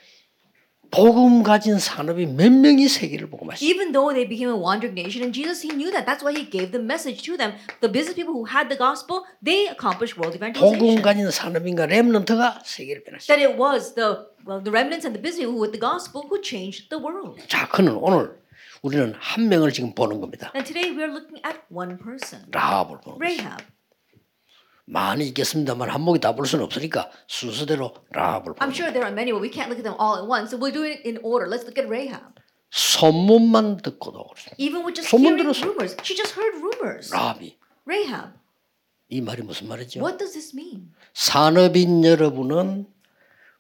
복음 0.91 1.43
가진 1.43 1.79
산업이 1.79 2.27
몇 2.27 2.51
명이 2.51 2.89
세계를 2.89 3.29
보고 3.31 3.45
마시. 3.45 3.65
even 3.65 3.93
though 3.93 4.13
they 4.13 4.27
became 4.27 4.49
a 4.49 4.57
wandering 4.57 4.95
nation, 4.97 5.23
and 5.23 5.35
Jesus, 5.35 5.61
he 5.61 5.69
knew 5.75 5.91
that. 5.93 6.07
That's 6.07 6.23
why 6.25 6.33
he 6.33 6.49
gave 6.49 6.73
the 6.73 6.83
message 6.83 7.23
to 7.29 7.37
them. 7.37 7.53
The 7.81 7.93
business 7.93 8.15
people 8.17 8.33
who 8.33 8.47
had 8.49 8.69
the 8.69 8.79
gospel, 8.79 9.25
they 9.45 9.69
accomplished 9.69 10.17
world 10.17 10.33
복음 10.39 10.49
evangelization. 10.49 11.03
가진 11.03 11.31
산업인가 11.31 11.87
렘넌트가 11.87 12.63
세계를 12.65 13.05
변화시. 13.05 13.29
That 13.29 13.41
it 13.45 13.59
was 13.61 13.95
the 13.95 14.29
well, 14.47 14.63
the 14.65 14.73
remnants 14.73 15.05
and 15.05 15.13
the 15.13 15.21
business 15.23 15.45
people 15.45 15.61
with 15.61 15.73
the 15.77 15.81
gospel 15.81 16.25
who 16.25 16.41
changed 16.41 16.89
the 16.89 17.03
world. 17.03 17.37
자, 17.49 17.69
그는 17.69 17.97
오늘 18.01 18.39
우리는 18.83 19.13
한 19.19 19.49
명을 19.49 19.73
지금 19.73 19.95
보는 19.95 20.21
겁니다. 20.21 20.53
And 20.55 20.67
today 20.67 20.91
we 20.95 21.03
are 21.05 21.13
looking 21.13 21.41
at 21.45 21.61
one 21.71 21.99
person, 21.99 22.47
라합을 22.51 23.01
보는 23.05 23.19
거죠. 23.19 23.57
많이 24.89 25.27
있겠습니다만 25.29 25.91
한 25.91 26.01
목이 26.01 26.19
다 26.21 26.33
볼 26.35 26.47
수는 26.47 26.65
없으니까 26.65 27.11
순서대로 27.27 27.95
라합을 28.11 28.55
I'm 28.55 28.71
sure 28.73 28.91
there 28.93 29.05
are 29.05 29.13
many, 29.13 29.33
but 29.33 29.43
we 29.43 29.51
can't 29.53 29.69
look 29.69 29.79
at 29.79 29.85
them 29.85 29.97
all 30.01 30.17
at 30.17 30.25
once. 30.27 30.51
So 30.51 30.57
we'll 30.59 30.73
do 30.73 30.85
it 30.85 31.05
in 31.05 31.19
order. 31.23 31.47
Let's 31.49 31.65
look 31.69 31.77
at 31.79 31.89
Rahab. 31.89 32.41
소문만 32.71 33.79
듣고도. 33.79 34.27
Even 34.59 34.85
with 34.85 34.95
just 34.97 35.09
소문 35.11 35.37
hearing 35.37 35.45
들었어. 35.45 35.67
rumors, 35.67 35.97
she 36.03 36.15
just 36.17 36.35
heard 36.37 36.57
rumors. 36.61 37.13
라합이 37.13 37.57
Rahab, 37.87 38.33
이 39.09 39.21
말이 39.21 39.43
무슨 39.43 39.69
말이죠? 39.69 40.01
what 40.01 40.19
does 40.19 40.33
this 40.35 40.55
mean? 40.55 40.93
산업인 41.15 42.05
여러분은 42.05 42.87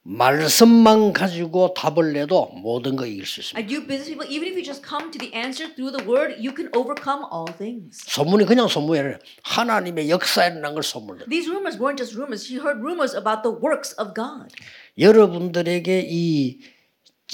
말씀만 0.09 1.13
가지고 1.13 1.75
답을 1.75 2.15
내도 2.15 2.47
모든 2.55 2.97
거 2.97 3.05
이길 3.05 3.27
수 3.27 3.41
있습니다. 3.41 3.61
And 3.61 3.69
you 3.69 3.87
business 3.87 4.09
people, 4.09 4.25
even 4.33 4.49
if 4.49 4.57
you 4.57 4.65
just 4.65 4.81
come 4.81 5.11
to 5.13 5.19
the 5.19 5.29
answer 5.37 5.69
through 5.69 5.93
the 5.93 6.01
word, 6.09 6.41
you 6.41 6.55
can 6.57 6.73
overcome 6.73 7.29
all 7.29 7.45
things. 7.53 8.01
소문이 8.09 8.47
그냥 8.47 8.69
소문이 8.69 8.99
아니라 8.99 9.19
하나님의 9.43 10.07
일어난 10.07 10.73
걸 10.73 10.83
소문을 10.83 11.29
These 11.29 11.53
rumors 11.53 11.77
weren't 11.77 11.99
just 11.99 12.17
rumors. 12.17 12.49
She 12.49 12.57
heard 12.57 12.81
rumors 12.81 13.15
about 13.15 13.45
the 13.45 13.53
works 13.53 13.93
of 14.01 14.15
God. 14.17 14.49
여러분들에게 14.97 16.07
이, 16.09 16.61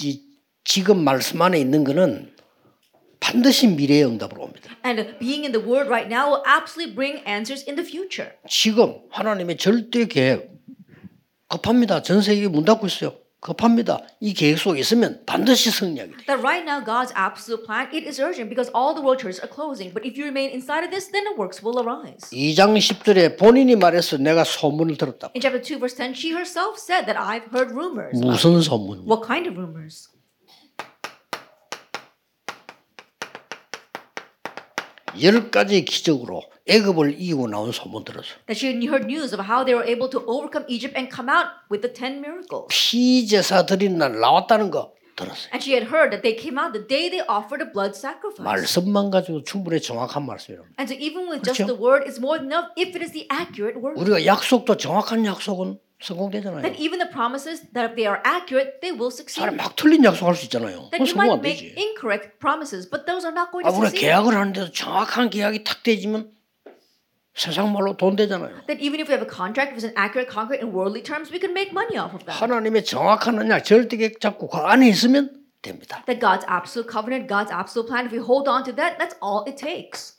이 0.01 0.21
지금 0.65 1.01
말씀 1.01 1.41
안에 1.41 1.57
있는 1.57 1.85
거는 1.85 2.35
반드시 3.21 3.67
미래의 3.67 4.03
응답으로 4.05 4.43
옵니다. 4.43 4.75
And 4.85 5.17
being 5.19 5.47
in 5.47 5.53
the 5.53 5.63
word 5.63 5.87
right 5.87 6.11
now 6.11 6.27
will 6.27 6.43
absolutely 6.43 6.93
bring 6.93 7.23
answers 7.25 7.63
in 7.63 7.79
the 7.79 7.87
future. 7.87 8.35
지금 8.49 8.99
하나님의 9.09 9.55
절대 9.55 10.05
계획 10.07 10.54
급합니다. 11.59 12.01
전 12.01 12.21
세계 12.21 12.47
문 12.47 12.65
닫고 12.65 12.87
있어요. 12.87 13.13
급합니다. 13.39 14.01
이 14.19 14.33
계획 14.33 14.57
속에 14.57 14.79
있으면 14.79 15.21
반드시 15.25 15.69
승리하게 15.69 16.11
돼. 16.11 16.25
That 16.25 16.41
right 16.41 16.65
now, 16.65 16.83
God's 16.83 17.13
absolute 17.15 17.63
plan, 17.63 17.87
it 17.93 18.07
is 18.07 18.19
urgent 18.19 18.49
because 18.49 18.71
all 18.73 18.95
the 18.97 19.05
world 19.05 19.21
churches 19.21 19.39
are 19.39 19.51
closing. 19.51 19.93
But 19.93 20.01
if 20.03 20.17
you 20.17 20.25
remain 20.25 20.49
inside 20.49 20.83
of 20.83 20.89
this, 20.89 21.11
then 21.13 21.23
the 21.29 21.37
works 21.37 21.61
will 21.61 21.77
arise. 21.77 22.25
2장 22.33 22.73
10절에 22.73 23.37
본인이 23.37 23.75
말해서 23.75 24.17
내가 24.17 24.43
소문을 24.43 24.97
들었다. 24.97 25.29
In 25.35 25.41
chapter 25.41 25.61
2, 25.61 25.77
verse 25.77 25.95
10, 25.95 26.17
she 26.17 26.33
herself 26.33 26.81
said 26.81 27.05
that 27.05 27.15
I've 27.21 27.53
heard 27.53 27.69
rumors. 27.71 28.17
무슨 28.17 28.59
소문? 28.61 29.05
What 29.05 29.21
kind 29.21 29.47
of 29.47 29.55
rumors? 29.55 30.09
열 35.21 35.49
가지 35.49 35.85
기적으로 35.85 36.41
애굽을 36.67 37.13
이기고 37.21 37.47
나온 37.47 37.71
소문 37.71 38.03
들었어. 38.03 38.35
That 38.47 38.57
she 38.57 38.73
heard 38.87 39.05
news 39.05 39.33
of 39.33 39.45
how 39.45 39.63
they 39.63 39.75
were 39.77 39.85
able 39.85 40.09
to 40.09 40.23
overcome 40.25 40.65
Egypt 40.67 40.97
and 40.97 41.13
come 41.13 41.29
out 41.29 41.61
with 41.69 41.81
the 41.85 41.93
10 41.93 42.19
miracles. 42.25 42.67
피제사 42.69 43.65
드린 43.65 43.97
날 43.97 44.19
나왔다는 44.19 44.71
거 44.71 44.93
들었어요. 45.15 45.53
And 45.53 45.61
she 45.61 45.77
had 45.77 45.87
heard 45.93 46.09
that 46.09 46.25
they 46.25 46.33
came 46.33 46.57
out 46.57 46.73
the 46.73 46.81
day 46.81 47.07
they 47.07 47.21
offered 47.29 47.61
a 47.61 47.69
blood 47.69 47.93
sacrifice. 47.93 48.41
말씀만 48.43 49.11
가지고 49.11 49.43
충분히 49.43 49.79
정확한 49.79 50.25
말씀이랍니다. 50.25 50.73
And 50.81 50.89
so 50.89 50.97
even 50.97 51.29
with 51.29 51.45
just 51.45 51.61
그렇죠? 51.61 51.69
the 51.69 51.77
word, 51.77 52.01
it's 52.09 52.17
more 52.17 52.41
than 52.41 52.49
enough 52.49 52.73
if 52.75 52.97
it 52.97 53.05
is 53.05 53.13
the 53.13 53.29
accurate 53.29 53.77
word. 53.77 53.95
우리가 54.01 54.25
약속도 54.25 54.75
정확한 54.75 55.23
약속은 55.23 55.77
성공되잖아요. 56.01 56.61
That 56.65 56.75
even 56.81 56.97
the 56.99 57.07
promises 57.13 57.61
that 57.77 57.93
if 57.93 57.95
they 57.95 58.09
are 58.09 58.19
accurate, 58.25 58.81
they 58.81 58.91
will 58.91 59.13
succeed. 59.13 59.39
사람 59.39 59.55
막 59.55 59.77
틀린 59.77 60.03
약속할 60.03 60.33
수 60.35 60.49
있잖아요. 60.49 60.89
That 60.91 60.99
you 61.05 61.13
might 61.15 61.39
make 61.39 61.61
되지. 61.61 61.77
incorrect 61.77 62.41
promises, 62.41 62.89
but 62.89 63.05
those 63.07 63.23
are 63.23 63.31
not 63.31 63.53
going 63.53 63.63
아, 63.63 63.71
to 63.71 63.77
우리가 63.79 63.93
succeed. 63.93 64.01
계약을 64.03 64.33
하는데도 64.35 64.73
정확한 64.73 65.29
계약이 65.29 65.63
탁 65.63 65.79
되지면 65.85 66.34
세상 67.35 67.73
말로 67.73 67.97
돈 67.97 68.15
되잖아요. 68.15 68.65
That 68.67 68.79
even 68.79 69.01
if 69.01 69.11
we 69.11 69.13
have 69.13 69.21
a 69.21 69.29
contract, 69.29 69.75
if 69.75 69.83
it's 69.83 69.83
an 69.83 69.93
accurate 69.97 70.31
contract 70.31 70.63
in 70.63 70.71
worldly 70.71 71.03
terms, 71.03 71.29
we 71.31 71.39
can 71.39 71.51
make 71.51 71.71
money 71.75 71.99
off 71.99 72.15
of 72.15 72.23
that. 72.25 72.39
하나님의 72.39 72.85
정확한 72.85 73.37
언약 73.37 73.65
절대 73.65 73.97
계획 73.97 74.21
잡고 74.21 74.47
그 74.47 74.57
안에 74.57 74.87
있으면 74.87 75.43
됩니다. 75.61 76.01
That 76.07 76.23
God's 76.23 76.47
absolute 76.47 76.87
covenant, 76.89 77.27
God's 77.27 77.51
absolute 77.51 77.91
plan, 77.91 78.07
if 78.07 78.15
we 78.15 78.23
hold 78.23 78.47
on 78.47 78.63
to 78.63 78.71
that, 78.79 78.97
that's 78.97 79.19
all 79.19 79.43
it 79.43 79.57
takes. 79.59 80.15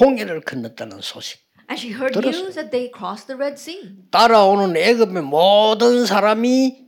홍해를 0.00 0.40
건넜다는 0.42 1.00
소식. 1.00 1.40
And 1.68 1.74
she 1.80 1.90
heard 1.92 2.14
들었어요. 2.14 2.46
news 2.46 2.54
that 2.54 2.70
they 2.70 2.90
crossed 2.94 3.26
the 3.26 3.34
Red 3.36 3.58
Sea. 3.58 3.90
따라오는 4.12 4.76
애굽의 4.76 5.22
모든 5.24 6.06
사람이 6.06 6.85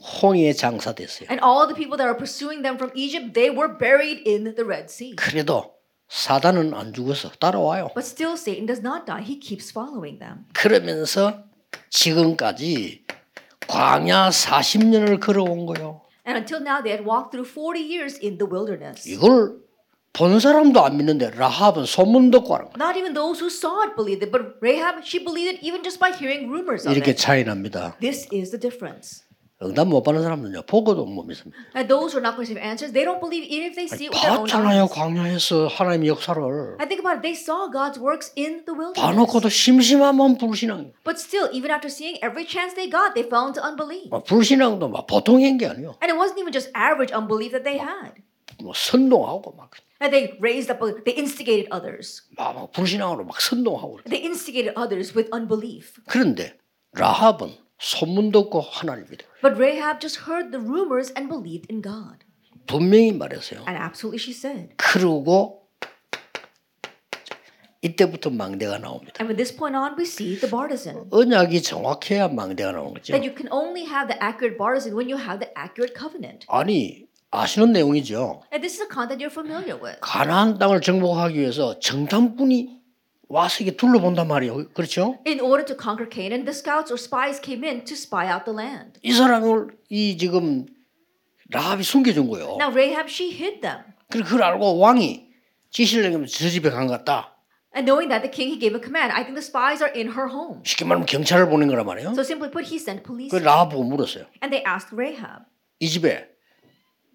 홍해에 0.00 0.52
장사됐어요. 0.52 1.28
And 1.30 1.42
all 1.42 1.66
the 1.66 1.74
people 1.74 1.96
that 1.98 2.06
are 2.06 2.16
pursuing 2.16 2.62
them 2.62 2.76
from 2.76 2.90
Egypt, 2.94 3.34
they 3.34 3.50
were 3.50 3.76
buried 3.76 4.22
in 4.28 4.54
the 4.54 4.64
Red 4.64 4.86
Sea. 4.90 5.16
그래도 5.16 5.74
사단은 6.08 6.72
안 6.74 6.92
죽어서 6.92 7.30
따라와요. 7.38 7.90
But 7.94 8.06
still, 8.06 8.36
Satan 8.36 8.66
does 8.66 8.80
not 8.80 9.04
die. 9.06 9.22
He 9.22 9.38
keeps 9.40 9.70
following 9.70 10.18
them. 10.18 10.46
그러면서 10.54 11.44
지금까지 11.90 13.04
광야 13.66 14.30
40년을 14.30 15.20
걸어온 15.20 15.66
거요. 15.66 16.02
And 16.26 16.38
until 16.38 16.60
now, 16.62 16.80
they 16.82 16.92
had 16.92 17.04
walked 17.04 17.32
through 17.32 17.48
40 17.48 17.80
years 17.80 18.18
in 18.22 18.38
the 18.38 18.46
wilderness. 18.48 19.08
이걸 19.08 19.56
본 20.12 20.40
사람도 20.40 20.80
안 20.84 20.96
믿는데 20.96 21.30
라합은 21.30 21.84
소문 21.84 22.30
듣고 22.30 22.54
하는 22.54 22.70
거예요. 22.70 22.76
Not 22.76 22.98
even 22.98 23.14
those 23.14 23.40
who 23.40 23.48
saw 23.50 23.82
it 23.84 23.94
believed 23.96 24.24
it, 24.24 24.32
but 24.32 24.56
Rahab, 24.60 25.04
she 25.04 25.22
believed 25.22 25.56
it 25.56 25.60
even 25.62 25.82
just 25.82 26.00
by 26.00 26.12
hearing 26.12 26.48
rumors 26.50 26.86
of 26.86 26.94
이렇게 26.96 27.12
it. 27.12 27.20
차이 27.20 27.44
납니다. 27.44 27.96
This 28.00 28.28
is 28.32 28.50
the 28.50 28.58
difference. 28.60 29.24
응답 29.60 29.88
못 29.88 30.02
받는 30.04 30.22
사람들은요 30.22 30.62
보고도 30.70 31.04
못 31.04 31.24
믿습니다. 31.24 31.58
And 31.74 31.90
those 31.90 32.14
who 32.14 32.22
are 32.22 32.22
not 32.22 32.38
going 32.38 32.46
to 32.46 32.54
receive 32.54 32.62
answers, 32.62 32.92
they 32.94 33.02
don't 33.02 33.18
believe 33.18 33.42
even 33.42 33.66
if 33.66 33.74
they 33.74 33.90
see 33.90 34.06
it 34.06 34.14
with 34.14 34.22
their 34.22 34.38
own 34.38 34.46
봤잖아요 34.46 34.86
eyes. 34.86 34.94
광야에서 34.94 35.66
하나님의 35.66 36.08
역사를 36.14 36.38
I 36.78 36.86
think 36.86 37.02
about 37.02 37.18
it, 37.18 37.22
they 37.26 37.34
saw 37.34 37.66
God's 37.66 37.98
works 37.98 38.30
in 38.38 38.62
the 38.70 38.74
wilderness. 38.78 39.02
봐놓고도 39.02 39.48
심심하면 39.50 40.38
불신앙. 40.38 40.94
But 41.02 41.18
still, 41.18 41.50
even 41.50 41.74
after 41.74 41.90
seeing 41.90 42.22
every 42.22 42.46
chance 42.46 42.78
they 42.78 42.86
got, 42.86 43.18
they 43.18 43.26
fell 43.26 43.50
into 43.50 43.58
unbelief. 43.58 44.14
뭐 44.14 44.22
불신앙도 44.22 44.86
막 44.86 45.10
보통인 45.10 45.58
게 45.58 45.66
아니요. 45.66 45.98
And 45.98 46.06
it 46.06 46.14
wasn't 46.14 46.38
even 46.38 46.54
just 46.54 46.70
average 46.78 47.10
unbelief 47.10 47.50
that 47.50 47.66
they 47.66 47.82
had. 47.82 48.22
뭐 48.62 48.72
선동하고 48.74 49.58
막, 49.58 49.74
And 50.00 50.14
they 50.14 50.38
raised 50.38 50.70
up, 50.70 50.78
they 51.02 51.18
instigated 51.18 51.66
others. 51.74 52.22
막, 52.38 52.54
막 52.54 52.70
불신앙으로 52.70 53.24
막 53.26 53.40
선동하고. 53.40 54.06
They 54.06 54.22
instigated 54.22 54.78
others 54.78 55.10
with 55.18 55.26
unbelief. 55.34 55.98
그런데 56.06 56.54
라합은 56.94 57.50
소문 57.78 58.32
듣고 58.32 58.60
하나님 58.60 59.04
믿어. 59.10 59.24
But 59.42 59.58
Rahab 59.58 60.00
just 60.00 60.22
heard 60.28 60.50
the 60.50 60.60
rumors 60.60 61.12
and 61.16 61.28
believed 61.28 61.66
in 61.70 61.80
God. 61.82 62.24
분명히 62.66 63.12
말했어요. 63.12 63.64
And 63.66 63.78
absolutely 63.78 64.18
she 64.18 64.32
said. 64.32 64.74
그러고 64.76 65.68
이때부터 67.80 68.30
망대가 68.30 68.78
나옵니다. 68.78 69.14
And 69.20 69.30
from 69.30 69.36
this 69.36 69.54
point 69.54 69.76
on, 69.76 69.94
we 69.96 70.04
see 70.04 70.34
the 70.36 70.50
bartizan. 70.50 71.06
언약이 71.10 71.62
정확해야 71.62 72.28
망대가 72.28 72.72
나오는 72.72 72.94
거죠. 72.94 73.12
That 73.12 73.24
you 73.24 73.34
can 73.34 73.48
only 73.52 73.86
have 73.86 74.08
the 74.08 74.18
accurate 74.20 74.58
bartizan 74.58 74.94
when 74.98 75.08
you 75.08 75.16
have 75.16 75.38
the 75.38 75.52
accurate 75.56 75.94
covenant. 75.96 76.44
아니 76.48 77.06
아시는 77.30 77.72
내용이죠. 77.72 78.42
And 78.52 78.60
this 78.66 78.74
is 78.74 78.82
a 78.82 78.88
content 78.92 79.22
you're 79.22 79.30
familiar 79.30 79.78
with. 79.80 80.00
가나안 80.00 80.58
땅을 80.58 80.80
정복하기 80.80 81.38
위해서 81.38 81.78
정탐꾼이 81.78 82.77
와서 83.28 83.62
이게 83.62 83.76
둘러본단 83.76 84.26
말이에요. 84.26 84.68
그렇죠? 84.70 85.18
In 85.26 85.40
order 85.40 85.64
to 85.66 85.76
conquer 85.76 86.08
Canaan, 86.10 86.44
the 86.44 86.54
scouts 86.56 86.90
or 86.90 86.96
spies 86.98 87.40
came 87.44 87.62
in 87.66 87.84
to 87.84 87.94
spy 87.94 88.26
out 88.32 88.44
the 88.44 88.56
land. 88.56 88.98
이 89.02 89.12
사람을 89.12 89.68
이 89.90 90.16
지금 90.16 90.66
라합이 91.50 91.82
숨겨준 91.82 92.28
거예요. 92.28 92.56
Now 92.60 92.72
Rahab, 92.72 93.08
she 93.10 93.30
hid 93.32 93.60
them. 93.60 93.80
그래 94.10 94.22
그걸 94.24 94.42
알고 94.42 94.78
왕이 94.78 95.28
지시를 95.70 96.10
내면 96.10 96.26
저 96.26 96.48
집에 96.48 96.70
간 96.70 96.86
것 96.86 96.92
같다. 97.04 97.34
And 97.76 97.84
knowing 97.84 98.08
that, 98.08 98.24
the 98.24 98.32
king 98.32 98.48
he 98.48 98.58
gave 98.58 98.72
a 98.74 98.80
command. 98.80 99.12
I 99.12 99.22
think 99.28 99.36
the 99.36 99.44
spies 99.44 99.84
are 99.84 99.92
in 99.94 100.08
her 100.16 100.32
home. 100.32 100.62
쉽게 100.64 100.86
말하면 100.86 101.04
경찰을 101.04 101.50
보낸 101.50 101.68
거란 101.68 101.84
말이에요. 101.84 102.10
So 102.16 102.24
simply 102.24 102.50
put, 102.50 102.64
he 102.64 102.76
sent 102.80 103.04
police. 103.04 103.28
그 103.30 103.36
라합 103.44 103.68
보고 103.68 103.84
물었어요. 103.84 104.24
And 104.42 104.48
they 104.48 104.64
asked 104.64 104.96
Rahab. 104.96 105.44
이 105.80 105.88
집에 105.88 106.26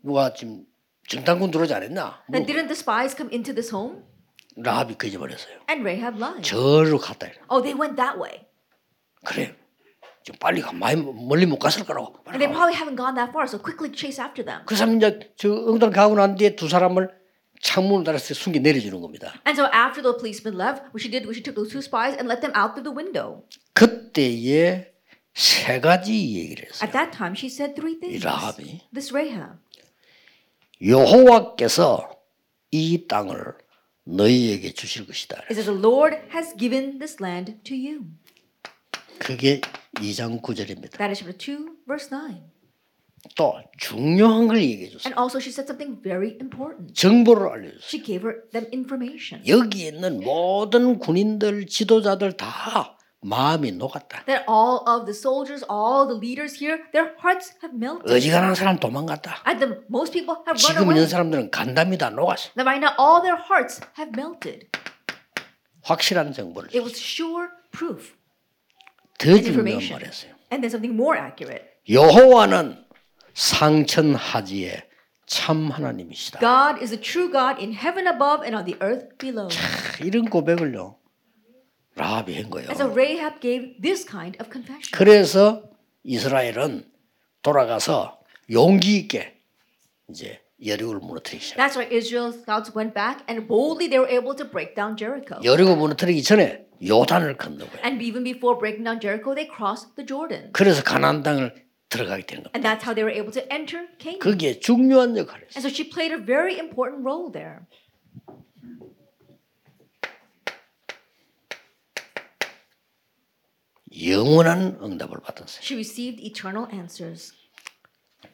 누가 0.04 0.32
지금 0.34 0.64
정탐꾼 1.10 1.50
들어오지 1.50 1.74
않았나? 1.74 2.22
물어보고. 2.28 2.46
didn't 2.46 2.70
the 2.70 2.78
spies 2.78 3.18
come 3.18 3.34
into 3.34 3.52
this 3.52 3.74
home? 3.74 4.06
라합이 4.56 4.96
거짓말했어요. 4.98 5.54
And 5.70 5.84
Rahab 5.88 6.18
lied. 6.18 6.44
저로 6.48 6.98
갔다 7.00 7.28
이래. 7.28 7.36
Oh, 7.50 7.62
they 7.64 7.74
went 7.80 7.96
that 7.96 8.18
way. 8.20 8.46
그래. 9.26 9.56
좀 10.24 10.36
빨리 10.40 10.62
가. 10.62 10.72
많이 10.72 11.02
멀리 11.02 11.46
못 11.46 11.58
갔을 11.60 11.84
거라고. 11.86 12.16
And 12.28 12.40
they 12.40 12.48
가. 12.48 12.54
probably 12.54 12.76
haven't 12.76 12.96
gone 12.98 13.16
that 13.16 13.32
far, 13.32 13.48
so 13.48 13.58
quickly 13.58 13.92
chase 13.92 14.22
after 14.24 14.46
them. 14.46 14.62
그 14.66 14.76
사람 14.76 14.98
이제 14.98 15.34
저 15.38 15.50
응당 15.50 15.92
가고 15.92 16.16
난 16.16 16.36
뒤에 16.36 16.56
두 16.56 16.70
사람을 16.70 17.10
창문을 17.62 18.04
달아서 18.04 18.34
숨겨 18.34 18.60
내려주는 18.60 19.00
겁니다. 19.02 19.34
And 19.48 19.60
so 19.60 19.66
after 19.74 20.04
the 20.04 20.16
policeman 20.16 20.60
left, 20.60 20.84
what 20.94 21.00
she 21.02 21.10
did 21.10 21.26
was 21.26 21.36
she 21.36 21.44
took 21.44 21.56
those 21.56 21.72
two 21.72 21.80
spies 21.82 22.16
and 22.16 22.28
let 22.30 22.42
them 22.42 22.54
out 22.56 22.76
through 22.76 22.84
the 22.88 22.94
window. 22.96 23.44
그때에 23.74 24.92
세 25.34 25.80
가지 25.80 26.14
얘기를 26.14 26.68
했어요. 26.70 26.84
At 26.88 26.92
that 26.94 27.12
time, 27.18 27.34
she 27.36 27.48
said 27.50 27.74
three 27.76 27.96
이 27.96 28.00
things. 28.00 28.24
라합이 28.24 28.82
This 28.94 29.12
Rahab. 29.16 29.58
여호와께서 30.82 32.12
이 32.72 33.08
땅을 33.08 33.56
너희에게 34.06 34.74
주실 34.74 35.06
것이다. 35.08 35.38
It 35.50 35.54
says, 35.54 35.66
The 35.66 35.80
Lord 35.80 36.18
has 36.34 36.56
given 36.58 37.00
this 37.00 37.18
land 37.22 37.64
to 37.64 37.76
you. 37.76 38.06
그게 39.20 39.62
2장 39.96 40.42
9절입니다. 40.42 40.98
That 40.98 41.10
is 41.12 41.20
chapter 41.20 41.38
2, 41.38 41.78
verse 41.88 42.10
9. 42.12 42.42
또 43.36 43.56
중요한 43.78 44.48
걸 44.48 44.62
얘기해 44.62 44.90
줬어요. 44.90 45.14
And 45.14 45.16
also, 45.18 45.40
she 45.40 45.50
said 45.50 45.66
something 45.66 46.02
very 46.04 46.36
important. 46.42 46.94
정보를 46.94 47.48
알려줬어요. 47.48 47.88
She 47.88 48.04
gave 48.04 48.28
her 48.28 48.50
them 48.52 48.68
information. 48.74 49.48
여기 49.48 49.88
있는 49.88 50.20
모든 50.20 51.00
군인들, 51.00 51.68
지도자들 51.68 52.36
다 52.36 52.93
마음이 53.24 53.72
녹았다. 53.74 54.26
That 54.26 54.46
all 54.50 54.84
of 54.88 55.06
the 55.06 55.16
soldiers, 55.16 55.64
all 55.70 56.08
the 56.08 56.18
leaders 56.20 56.56
here, 56.62 56.84
their 56.92 57.16
hearts 57.24 57.56
have 57.64 57.76
melted. 57.76 58.12
어지간한 58.14 58.56
사람 58.56 58.78
도망갔다. 58.80 59.44
And 59.48 59.60
the, 59.64 59.82
most 59.90 60.12
people 60.14 60.36
have 60.46 60.56
run 60.56 60.58
지금 60.58 60.84
away. 60.84 60.96
있는 60.98 61.08
사람들은 61.08 61.52
간담이 61.52 61.98
다 61.98 62.10
녹았어. 62.10 62.52
That 62.56 62.68
right 62.68 62.84
now, 62.84 62.94
all 63.00 63.22
their 63.22 63.40
hearts 63.40 63.82
have 63.98 64.12
melted. 64.16 64.68
확실한 65.84 66.34
정보를 66.34 66.70
It 66.70 66.80
was 66.82 66.98
sure 67.00 67.48
proof. 67.72 68.14
더 69.18 69.36
중요한. 69.36 69.66
말했어요. 69.66 70.32
And 70.52 70.62
then 70.62 70.70
something 70.70 70.94
more 70.94 71.18
accurate. 71.20 71.66
여호와는 71.90 72.86
상천하지의 73.34 74.84
참 75.26 75.70
하나님이시다. 75.72 76.40
God 76.40 76.80
is 76.82 76.92
the 76.92 77.02
true 77.02 77.32
God 77.32 77.60
in 77.60 77.74
heaven 77.74 78.08
above 78.08 78.44
and 78.46 78.56
on 78.56 78.66
the 78.66 78.78
earth 78.82 79.18
below. 79.18 79.48
이런 80.04 80.26
고백을요. 80.30 80.98
라합이 81.96 82.36
한 82.36 82.50
거예요. 82.50 82.70
And 82.70 82.82
so 82.82 82.90
Rahab 82.90 83.40
gave 83.40 83.82
this 83.82 84.06
kind 84.06 84.38
of 84.40 84.52
confession. 84.52 84.92
그래서 84.94 85.64
이스라엘은 86.04 86.86
돌아가서 87.42 88.20
용기 88.50 88.98
있게 88.98 89.40
이제 90.10 90.42
여리고를 90.66 91.00
무너뜨리기 91.02 91.44
시작. 91.44 91.58
That's 91.58 91.76
why 91.78 91.88
Israel's 91.92 92.42
scouts 92.42 92.72
went 92.76 92.94
back 92.94 93.24
and 93.30 93.48
boldly 93.48 93.88
they 93.90 94.00
were 94.00 94.10
able 94.10 94.36
to 94.36 94.46
break 94.50 94.76
down 94.76 94.98
Jericho. 94.98 95.40
여리고 95.44 95.76
무너뜨리기 95.76 96.24
전에 96.24 96.66
요단을 96.84 97.38
건너고요. 97.38 97.82
And 97.84 98.04
even 98.04 98.24
before 98.24 98.58
breaking 98.58 98.84
down 98.84 99.00
Jericho, 99.00 99.36
they 99.36 99.48
crossed 99.48 99.96
the 99.96 100.06
Jordan. 100.06 100.52
그래서 100.54 100.84
가나안 100.84 101.24
땅을 101.24 101.54
들어가게 101.90 102.26
되는 102.26 102.44
겁니다. 102.44 102.58
And 102.58 102.66
that's 102.66 102.84
how 102.84 102.96
they 102.96 103.04
were 103.04 103.14
able 103.14 103.32
to 103.32 103.44
enter 103.54 103.88
Canaan. 104.00 104.20
거기에 104.20 104.60
중요한 104.60 105.16
역할을 105.16 105.48
했어요. 105.48 105.62
And 105.62 105.64
so 105.64 105.70
she 105.70 105.88
played 105.88 106.12
a 106.12 106.20
very 106.20 106.58
important 106.58 107.06
role 107.06 107.32
there. 107.32 107.68
영원한 114.02 114.80
응답을 114.82 115.20
받았어요. 115.22 115.62
She 115.62 115.78
received 115.78 116.26
eternal 116.26 116.68
answers. 116.74 117.34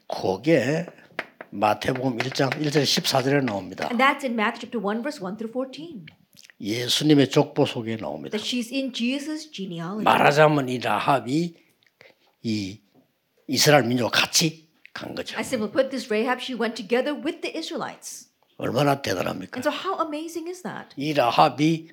그게 0.08 0.86
마태복음 1.52 2.18
1장 2.18 2.50
1절 2.52 2.84
14절에 2.84 3.44
나옵니다. 3.44 3.86
And 3.92 4.02
that's 4.02 4.24
in 4.24 4.34
Matthew 4.34 4.70
chapter 4.70 4.80
1, 4.80 5.02
verse 5.02 5.20
1 5.22 5.38
through 5.38 5.52
14. 5.52 6.06
예수님의 6.62 7.30
족보 7.30 7.66
속에 7.66 7.98
나옵니다. 7.98 8.38
That 8.38 8.46
she's 8.46 8.74
in 8.74 8.94
Jesus' 8.94 9.52
genealogy. 9.52 10.04
말하자면 10.04 10.70
이 10.70 10.80
라합이 10.80 11.56
이 12.44 12.80
이스라엘 13.48 13.84
민족과 13.84 14.22
같이 14.22 14.70
간 14.94 15.16
거죠. 15.16 15.36
I 15.36 15.42
simply 15.42 15.72
put 15.72 15.90
this 15.90 16.12
Rahab, 16.12 16.42
she 16.42 16.58
went 16.58 16.76
together 16.76 17.14
with 17.14 17.42
the 17.42 17.58
Israelites. 17.58 18.30
얼마나 18.58 19.02
대단합니까? 19.02 19.58
And 19.58 19.68
so 19.68 19.72
how 19.72 20.00
amazing 20.06 20.50
is 20.50 20.62
that? 20.64 20.90
이 20.98 21.14
라합이 21.14 21.90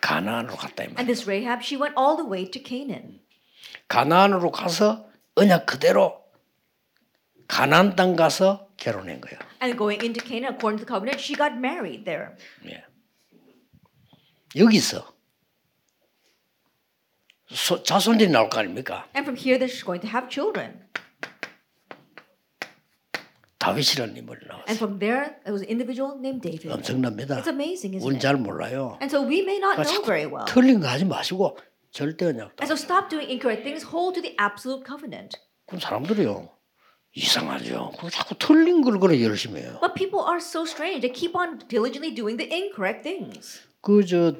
가나안으로 0.00 0.56
갔다 0.56 0.84
이 0.84 0.88
말. 0.88 0.98
And 0.98 1.06
this 1.06 1.28
Rahab, 1.28 1.62
she 1.62 1.80
went 1.80 1.94
all 1.98 2.16
the 2.16 2.28
way 2.28 2.50
to 2.50 2.62
Canaan. 2.62 3.20
가나안으로 3.88 4.50
가서 4.50 5.08
언약 5.34 5.66
그대로 5.66 6.24
가나안 7.48 7.96
땅 7.96 8.14
가서 8.14 8.68
결혼한 8.76 9.20
거예요. 9.20 9.38
And 9.62 9.76
going 9.76 10.04
into 10.04 10.22
Canaan, 10.24 10.54
according 10.54 10.78
to 10.78 10.86
the 10.86 10.88
covenant, 10.88 11.20
she 11.20 11.36
got 11.36 11.56
married 11.58 12.04
there. 12.04 12.36
예. 12.66 12.84
여기서 14.56 15.14
소, 17.50 17.82
자손들이 17.82 18.30
나올 18.30 18.48
거 18.48 18.60
아닙니까? 18.60 19.08
And 19.14 19.26
from 19.26 19.36
here, 19.36 19.58
she's 19.66 19.84
going 19.84 20.00
to 20.00 20.08
have 20.08 20.30
children. 20.30 20.86
다윗이라는 23.60 24.16
인물이 24.16 24.40
And 24.40 24.48
나왔어요. 24.48 24.76
from 24.76 24.98
there, 24.98 25.36
there 25.44 25.52
was 25.52 25.60
an 25.62 25.68
individual 25.68 26.16
named 26.18 26.40
David. 26.42 26.72
엄청납니다. 26.72 27.38
It's 27.38 27.46
amazing, 27.48 27.94
isn't 27.94 28.02
우린 28.02 28.16
it? 28.16 28.24
잘 28.24 28.36
몰라요. 28.36 28.96
And 29.04 29.12
so 29.12 29.20
we 29.20 29.44
may 29.44 29.60
not 29.60 29.76
그러니까 29.76 29.84
know 29.84 30.02
very 30.04 30.24
well. 30.26 30.46
틀린 30.48 30.80
거 30.80 30.88
하지 30.88 31.04
마시고 31.04 31.56
절대 31.92 32.26
언약. 32.26 32.56
And 32.58 32.66
so 32.66 32.74
stop 32.74 33.08
doing 33.12 33.28
incorrect 33.28 33.62
things, 33.62 33.84
hold 33.84 34.16
to 34.16 34.22
the 34.24 34.34
absolute 34.40 34.82
covenant. 34.88 35.36
그럼 35.68 35.78
사람들이요 35.80 36.48
이상하죠. 37.14 37.92
그 38.00 38.08
자꾸 38.10 38.34
틀린 38.38 38.82
걸 38.82 38.98
그래 38.98 39.20
열심히 39.22 39.60
해요. 39.60 39.78
But 39.80 39.94
people 39.94 40.24
are 40.24 40.38
so 40.40 40.62
strange. 40.64 41.02
They 41.04 41.12
keep 41.12 41.36
on 41.36 41.58
diligently 41.68 42.14
doing 42.14 42.38
the 42.38 42.48
incorrect 42.48 43.02
things. 43.02 43.60
그저 43.82 44.36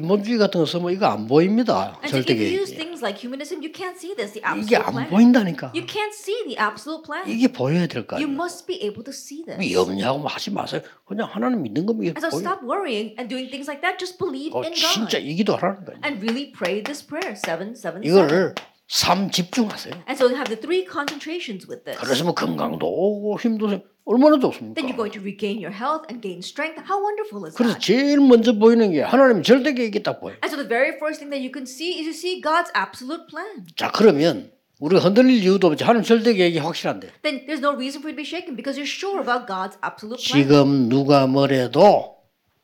인본주의 0.00 0.38
같은 0.38 0.60
거 0.60 0.66
쓰면 0.66 0.92
이거 0.92 1.06
안 1.06 1.26
보입니다. 1.26 1.98
And 2.02 2.08
so 2.08 2.18
if 2.18 2.30
you 2.32 2.40
use 2.60 2.72
절대계 2.72 2.76
things 2.76 3.02
like 3.04 3.20
humanism, 3.20 3.60
you 3.60 3.70
can't 3.72 3.96
see 3.96 4.16
this, 4.16 4.32
the 4.32 4.40
이게 4.40 4.76
absolute 4.76 4.86
안 4.86 4.92
plan. 4.92 5.10
보인다니까. 5.10 5.72
You 5.74 5.84
can't 5.86 6.14
see 6.16 6.40
the 6.48 6.56
absolute 6.58 7.04
plan. 7.04 7.28
이게 7.28 7.48
보여야 7.52 7.86
될거 7.86 8.16
You 8.16 8.28
must 8.32 8.66
be 8.66 8.80
able 8.82 9.04
to 9.04 9.12
see 9.12 9.44
this. 9.44 9.60
이 9.60 9.76
없냐고 9.76 10.26
하지 10.26 10.50
마세요. 10.50 10.80
그냥 11.04 11.28
하나님 11.30 11.62
믿는 11.62 11.84
거면 11.86 12.02
이게 12.02 12.10
And 12.16 12.24
so 12.24 12.30
보여. 12.32 12.40
stop 12.40 12.64
worrying 12.64 13.12
and 13.20 13.28
doing 13.28 13.50
things 13.52 13.68
like 13.68 13.84
that. 13.84 14.00
Just 14.00 14.16
believe 14.18 14.56
어, 14.56 14.64
in 14.64 14.72
진짜 14.74 15.20
God. 15.20 15.26
이기도 15.28 15.56
하라는 15.56 15.84
거예요. 15.84 16.00
And 16.02 16.18
really 16.24 16.50
pray 16.52 16.82
this 16.82 17.04
prayer. 17.04 17.36
Seven, 17.36 17.76
seven. 17.76 18.02
이거를 18.02 18.54
삶 18.88 19.30
집중하세요. 19.30 19.94
And 20.08 20.16
so 20.18 20.26
have 20.34 20.48
the 20.50 20.58
three 20.58 20.82
concentrations 20.88 21.68
with 21.68 21.84
this. 21.84 22.00
그러시면 22.00 22.34
건강도 22.34 22.88
오고 22.88 23.38
힘도 23.38 23.68
생- 23.68 23.82
얼마나 24.04 24.38
좋습니까? 24.38 24.74
Then 24.74 24.88
you're 24.88 24.96
going 24.96 25.12
to 25.12 25.20
regain 25.22 25.60
your 25.60 25.70
health 25.74 26.04
and 26.10 26.20
gain 26.20 26.40
strength. 26.40 26.80
How 26.88 26.98
wonderful 26.98 27.46
is 27.46 27.54
그래서 27.54 27.74
that? 27.74 27.80
제일 27.84 28.18
먼저 28.20 28.52
보이는 28.52 28.90
게 28.92 29.02
하나님 29.02 29.42
절대 29.42 29.72
계획이 29.74 30.02
딱 30.02 30.20
보여. 30.20 30.34
And 30.42 30.48
so 30.50 30.56
the 30.56 30.66
very 30.68 30.96
first 30.98 31.20
thing 31.20 31.30
that 31.30 31.42
you 31.44 31.52
can 31.52 31.66
see 31.66 32.00
is 32.00 32.06
you 32.08 32.16
see 32.16 32.40
God's 32.40 32.70
absolute 32.74 33.28
plan. 33.28 33.66
자 33.76 33.90
그러면 33.92 34.50
우리가 34.80 35.02
흔들릴 35.04 35.42
이유도 35.42 35.68
없지. 35.68 35.84
하나님 35.84 36.02
절대 36.04 36.32
계획이 36.32 36.58
확실한데. 36.58 37.10
Then 37.22 37.44
there's 37.46 37.60
no 37.60 37.76
reason 37.76 38.00
for 38.00 38.08
you 38.08 38.16
to 38.16 38.20
be 38.20 38.24
shaken 38.24 38.56
because 38.56 38.80
you're 38.80 38.88
sure 38.88 39.20
about 39.20 39.46
God's 39.46 39.76
absolute 39.84 40.18
plan. 40.24 40.42
지금 40.48 40.88
누가 40.88 41.26
뭐래도 41.26 42.16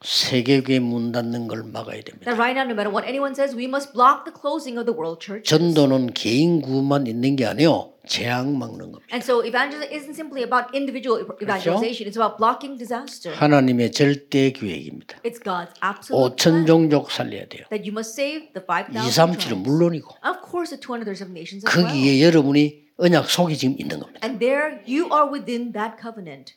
세계교회 0.04 0.78
문 0.78 1.11
닫는 1.11 1.48
걸 1.48 1.64
막아야 1.64 2.02
됩니다. 2.02 2.30
That 2.30 2.37
right 2.37 2.52
now, 2.52 2.68
no 2.68 2.74
matter 2.76 2.92
what 2.92 3.09
anyone 3.09 3.32
says, 3.32 3.56
we 3.56 3.64
must 3.64 3.94
block 3.94 4.28
the 4.28 4.35
closing 4.35 4.76
of 4.76 4.85
the 4.85 4.92
world 4.92 5.24
church. 5.24 5.48
전도는 5.48 6.12
개인 6.12 6.61
구만 6.61 7.06
있는 7.06 7.35
게 7.35 7.46
아니요 7.46 7.94
재앙 8.06 8.59
막는 8.59 8.92
겁니다. 8.92 9.09
And 9.11 9.24
so 9.24 9.40
evangelism 9.40 9.88
isn't 9.88 10.14
simply 10.14 10.44
about 10.44 10.68
individual 10.76 11.24
evangelization. 11.40 12.04
It's 12.04 12.20
about 12.20 12.37
blocking 12.37 12.76
disaster. 12.76 13.32
하나님의 13.35 13.92
절대 13.92 14.52
계획입니다. 14.52 15.16
It's 15.24 15.40
God's 15.40 15.72
absolute 15.80 16.37
5천 16.37 16.44
plan 16.44 16.66
종족 16.66 17.11
살려야 17.11 17.48
돼요. 17.48 17.64
that 17.72 17.88
you 17.88 17.96
must 17.96 18.12
save 18.12 18.52
the 18.52 18.61
5,000 18.61 19.00
237은 19.00 19.40
tribes. 19.40 19.64
물론이고 19.64 20.12
Of 20.20 20.44
course, 20.44 20.76
the 20.76 20.78
237 20.78 21.32
nations 21.32 21.64
as 21.64 21.72
well. 21.72 21.88
거기에 21.88 22.20
여러분이 22.20 22.85
언약 22.98 23.30
속에 23.30 23.56
지금 23.56 23.76
있는 23.80 23.98
겁니다. 23.98 24.20
And 24.22 24.38
there 24.44 24.85
you 24.85 25.09
are 25.09 25.24
within 25.24 25.72
that 25.72 25.96
covenant. 25.96 26.52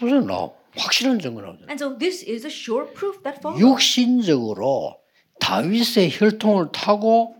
무슨 0.00 0.26
나 0.26 0.50
확실한 0.76 1.18
증거 1.18 1.40
나오죠. 1.42 1.64
And 1.68 1.82
so 1.82 1.96
this 1.98 2.24
is 2.26 2.46
a 2.46 2.50
sure 2.50 2.86
proof 2.92 3.22
that 3.22 3.40
follows. 3.40 3.60
육신적으로 3.60 4.96
다윗의 5.40 6.10
혈통을 6.12 6.72
타고 6.72 7.36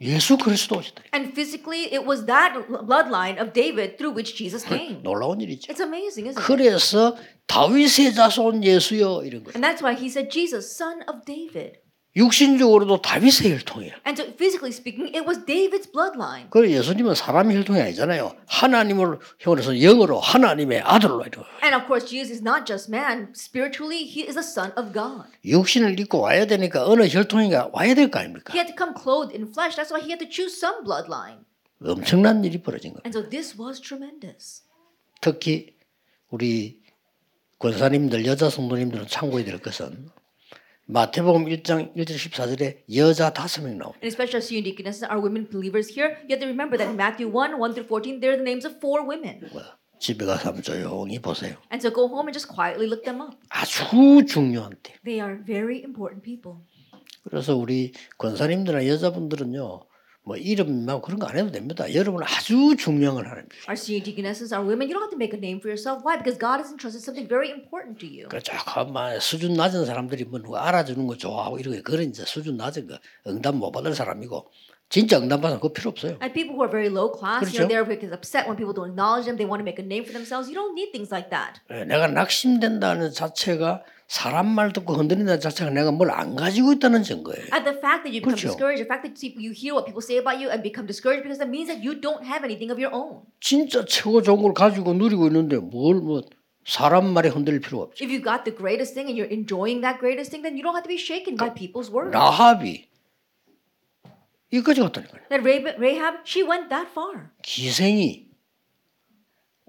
예수 0.00 0.36
그리스도 0.36 0.76
오시다. 0.76 1.02
And 1.14 1.32
physically, 1.32 1.86
it 1.86 2.06
was 2.06 2.26
that 2.26 2.52
bloodline 2.68 3.40
of 3.40 3.52
David 3.52 3.96
through 3.96 4.14
which 4.14 4.36
Jesus 4.36 4.66
came. 4.66 5.02
놀라운 5.02 5.40
일이죠. 5.40 5.72
It's 5.72 5.80
amazing, 5.80 6.28
isn't 6.28 6.36
it? 6.36 6.46
그래서 6.46 7.16
다윗의 7.46 8.12
자손 8.14 8.62
예수여 8.62 9.24
이런 9.24 9.42
거예요. 9.44 9.56
And 9.56 9.64
that's 9.64 9.80
why 9.80 9.94
he 9.94 10.08
said, 10.08 10.30
Jesus, 10.30 10.68
son 10.68 11.02
of 11.08 11.24
David. 11.24 11.80
육신적으로도 12.16 13.02
다윗의 13.02 13.52
혈통이에요. 13.52 13.92
And 14.06 14.16
so, 14.18 14.24
physically 14.32 14.72
speaking, 14.72 15.12
it 15.14 15.28
was 15.28 15.44
David's 15.44 15.86
bloodline. 15.90 16.48
그리고 16.48 16.72
예수님은 16.72 17.14
사람의 17.14 17.56
혈통이 17.58 17.78
아니잖아요. 17.80 18.34
하나님을 18.46 19.18
형으로서 19.38 19.74
영으로 19.74 20.18
하나님의 20.18 20.80
아들로 20.80 21.22
이루어. 21.26 21.44
And 21.62 21.76
of 21.76 21.84
course, 21.86 22.08
Jesus 22.08 22.32
is 22.32 22.40
not 22.40 22.64
just 22.64 22.90
man. 22.90 23.28
Spiritually, 23.36 24.04
he 24.08 24.24
is 24.24 24.32
the 24.34 24.42
son 24.42 24.72
of 24.78 24.92
God. 24.94 25.28
육신을 25.44 26.00
입고 26.00 26.20
와야 26.20 26.46
되니까 26.46 26.86
어느 26.88 27.06
혈통인가 27.06 27.70
와야 27.72 27.94
될 27.94 28.10
거 28.10 28.18
아닙니까? 28.20 28.54
He 28.54 28.58
had 28.58 28.72
to 28.72 28.76
come 28.76 28.94
clothed 28.96 29.36
in 29.36 29.52
flesh. 29.52 29.76
That's 29.76 29.92
why 29.92 30.00
he 30.00 30.08
had 30.08 30.24
to 30.24 30.28
choose 30.30 30.56
some 30.56 30.82
bloodline. 30.84 31.44
엄청난 31.84 32.42
일이 32.44 32.62
벌어진 32.62 32.94
거예요. 32.94 33.02
And 33.04 33.12
so, 33.12 33.28
this 33.28 33.60
was 33.60 33.78
tremendous. 33.78 34.62
특히 35.20 35.76
우리 36.30 36.80
권사님들 37.58 38.24
여자 38.24 38.48
성도님들은 38.48 39.06
참고해야 39.06 39.44
될 39.44 39.58
것은 39.58 40.08
마태복음 40.88 41.46
1장 41.46 41.92
1절 41.96 42.14
14절에 42.14 42.94
여자 42.94 43.32
다섯 43.32 43.62
명 43.62 43.76
나옵니다. 43.76 43.98
And 43.98 44.06
especially 44.06 44.38
senior 44.38 44.62
deaconesses, 44.62 45.02
our 45.10 45.18
women 45.18 45.50
believers 45.50 45.90
here, 45.90 46.14
you 46.30 46.38
have 46.38 46.38
to 46.38 46.46
remember 46.46 46.78
that 46.78 46.86
in 46.86 46.94
Matthew 46.94 47.26
1 47.26 47.58
1 47.58 47.74
through 47.74 47.90
14, 47.90 48.20
they're 48.22 48.38
the 48.38 48.46
names 48.46 48.62
of 48.64 48.78
four 48.78 49.02
women. 49.02 49.42
집에 49.98 50.24
가서 50.24 50.50
한번 50.50 50.62
조용히 50.62 51.18
보세요. 51.18 51.58
And 51.74 51.82
so, 51.82 51.90
go 51.90 52.06
home 52.06 52.30
and 52.30 52.34
just 52.34 52.46
quietly 52.46 52.86
look 52.86 53.02
them 53.02 53.20
up. 53.20 53.34
아주 53.48 53.82
중요한 54.28 54.78
때. 54.82 54.94
They 55.02 55.18
are 55.18 55.42
very 55.42 55.82
important 55.82 56.22
people. 56.22 56.62
그래서 57.24 57.56
우리 57.56 57.90
권사님들이나 58.18 58.86
여자분들은요. 58.86 59.82
뭐 60.26 60.36
이름만 60.36 61.00
그런 61.00 61.20
거 61.20 61.26
안 61.30 61.38
해도 61.38 61.52
됩니다. 61.52 61.86
여러분 61.94 62.20
아주 62.24 62.74
중요한 62.76 63.14
걸 63.14 63.28
하는 63.30 63.46
거예요. 63.48 63.62
Our 63.70 63.78
senior 63.78 64.02
deaconesses, 64.02 64.52
our 64.52 64.66
women, 64.66 64.90
you 64.90 64.94
don't 64.98 65.06
have 65.06 65.14
to 65.14 65.16
make 65.16 65.30
a 65.32 65.38
name 65.38 65.62
for 65.62 65.70
yourself. 65.70 66.02
Why? 66.02 66.18
Because 66.18 66.34
God 66.34 66.58
has 66.58 66.74
entrusted 66.74 66.98
something 67.06 67.30
very 67.30 67.54
important 67.54 68.02
to 68.02 68.10
you. 68.10 68.26
그 68.26 68.42
조금만 68.42 69.20
수준 69.20 69.54
낮은 69.54 69.86
사람들이 69.86 70.24
뭐 70.26 70.42
누가 70.42 70.66
알아주는 70.66 70.98
거 71.06 71.16
좋아하고 71.16 71.58
이런 71.62 71.76
거 71.78 71.82
그런 71.86 72.10
이제 72.10 72.24
수준 72.26 72.56
낮은 72.58 72.88
거 72.90 72.98
응답 73.30 73.54
못 73.54 73.70
받을 73.70 73.94
사람이고 73.94 74.50
진짜 74.88 75.18
응답 75.18 75.42
받으면 75.42 75.60
그거 75.62 75.72
필요 75.72 75.90
없어요. 75.90 76.18
And 76.18 76.34
people 76.34 76.58
who 76.58 76.62
are 76.66 76.70
very 76.70 76.90
low 76.90 77.14
class, 77.14 77.46
그렇죠. 77.46 77.62
you 77.62 77.62
know, 77.62 77.70
they're 77.70 77.86
because 77.86 78.10
upset 78.10 78.50
when 78.50 78.58
people 78.58 78.74
don't 78.74 78.90
acknowledge 78.90 79.30
them. 79.30 79.38
They 79.38 79.46
want 79.46 79.62
to 79.62 79.66
make 79.66 79.78
a 79.78 79.86
name 79.86 80.02
for 80.02 80.10
themselves. 80.14 80.50
You 80.50 80.58
don't 80.58 80.74
need 80.74 80.90
things 80.90 81.14
like 81.14 81.30
that. 81.30 81.62
예, 81.70 81.86
내가 81.86 82.10
낙심된다는 82.10 83.10
자체가 83.14 83.82
사람 84.08 84.46
말 84.46 84.72
듣고 84.72 84.94
흔들린다는 84.94 85.40
자체가 85.40 85.70
내가 85.70 85.90
뭘 85.90 86.10
안 86.10 86.36
가지고 86.36 86.72
있다는 86.72 87.02
증거예요. 87.02 87.50
And 87.52 87.66
the 87.66 87.74
fact 87.78 88.06
that 88.06 88.14
you 88.14 88.22
become 88.22 88.38
그렇죠. 88.38 88.54
discouraged, 88.54 88.82
the 88.82 88.88
fact 88.88 89.02
that 89.02 89.18
you 89.18 89.50
hear 89.50 89.74
what 89.74 89.84
people 89.84 89.98
say 90.00 90.18
about 90.22 90.38
you 90.38 90.46
and 90.48 90.62
become 90.62 90.86
discouraged 90.86 91.26
because 91.26 91.42
that 91.42 91.50
means 91.50 91.66
that 91.66 91.82
you 91.82 91.98
don't 91.98 92.22
have 92.22 92.46
anything 92.46 92.70
of 92.70 92.78
your 92.78 92.94
own. 92.94 93.26
진짜 93.40 93.84
최고 93.84 94.22
좋은 94.22 94.42
걸 94.42 94.54
가지고 94.54 94.94
누리고 94.94 95.26
있는데 95.26 95.58
뭘 95.58 95.98
뭐 95.98 96.22
사람 96.66 97.12
말에 97.14 97.28
흔들릴 97.30 97.60
필요가 97.60 97.90
없죠. 97.90 98.02
If 98.04 98.10
you 98.10 98.22
got 98.22 98.42
the 98.46 98.54
greatest 98.54 98.94
thing 98.94 99.10
and 99.10 99.14
you're 99.18 99.30
enjoying 99.30 99.82
that 99.82 99.98
greatest 99.98 100.30
thing, 100.30 100.42
then 100.42 100.54
you 100.58 100.62
don't 100.62 100.74
have 100.78 100.86
to 100.86 100.90
be 100.90 100.98
shaken 100.98 101.34
by 101.38 101.50
people's 101.54 101.90
words. 101.90 102.10
라합이 102.14 102.86
이까지 104.52 104.80
갔다니까요. 104.80 105.22
That 105.30 105.42
Rahab, 105.42 105.78
Rahab, 105.82 106.14
she 106.24 106.42
went 106.46 106.68
that 106.70 106.86
far. 106.90 107.30
기생이 107.42 108.25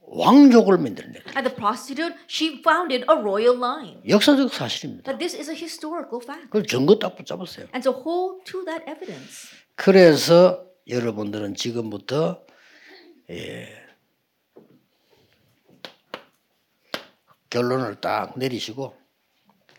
왕족을 0.08 0.78
만들어내. 0.78 1.20
And 1.36 1.43
the 1.43 1.54
prostitute, 1.54 2.15
she 2.28 2.62
founded 2.63 3.06
a 3.10 3.15
royal 3.15 3.58
line. 3.58 4.02
역사적 4.08 4.54
사실입니다. 4.54 5.04
That 5.04 5.20
this 5.20 5.36
is 5.36 5.50
a 5.50 5.56
historical 5.56 6.24
fact. 6.24 6.50
그 6.50 6.63
증거 6.65 6.98
딱 6.98 7.15
붙잡았어요. 7.15 7.67
And 7.76 7.84
so 7.88 7.91
hold 7.91 8.43
to 8.46 8.63
that 8.65 8.84
evidence. 8.88 9.50
그래서 9.76 10.65
여러분들은 10.88 11.56
지금부터 11.56 12.41
예, 13.30 13.67
결론을 17.50 18.00
딱 18.00 18.38
내리시고 18.39 18.96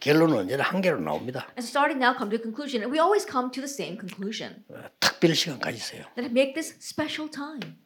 결론은 0.01 0.37
언제나 0.39 0.63
한 0.63 0.81
개로 0.81 1.01
나옵니다. 1.01 1.49
And 1.57 1.67
starting 1.67 1.99
now, 2.05 2.15
come 2.17 2.31
to 2.31 2.37
a 2.37 2.43
conclusion. 2.43 2.83
And 2.85 2.93
we 2.93 3.01
always 3.01 3.27
come 3.27 3.51
to 3.51 3.61
the 3.61 3.69
same 3.69 3.99
conclusion. 3.99 4.65
특별 5.01 5.35
시간 5.35 5.59
가지세요. 5.59 6.05
That 6.15 6.31
make 6.31 6.55
this 6.55 6.77
special 6.81 7.29
time. 7.31 7.77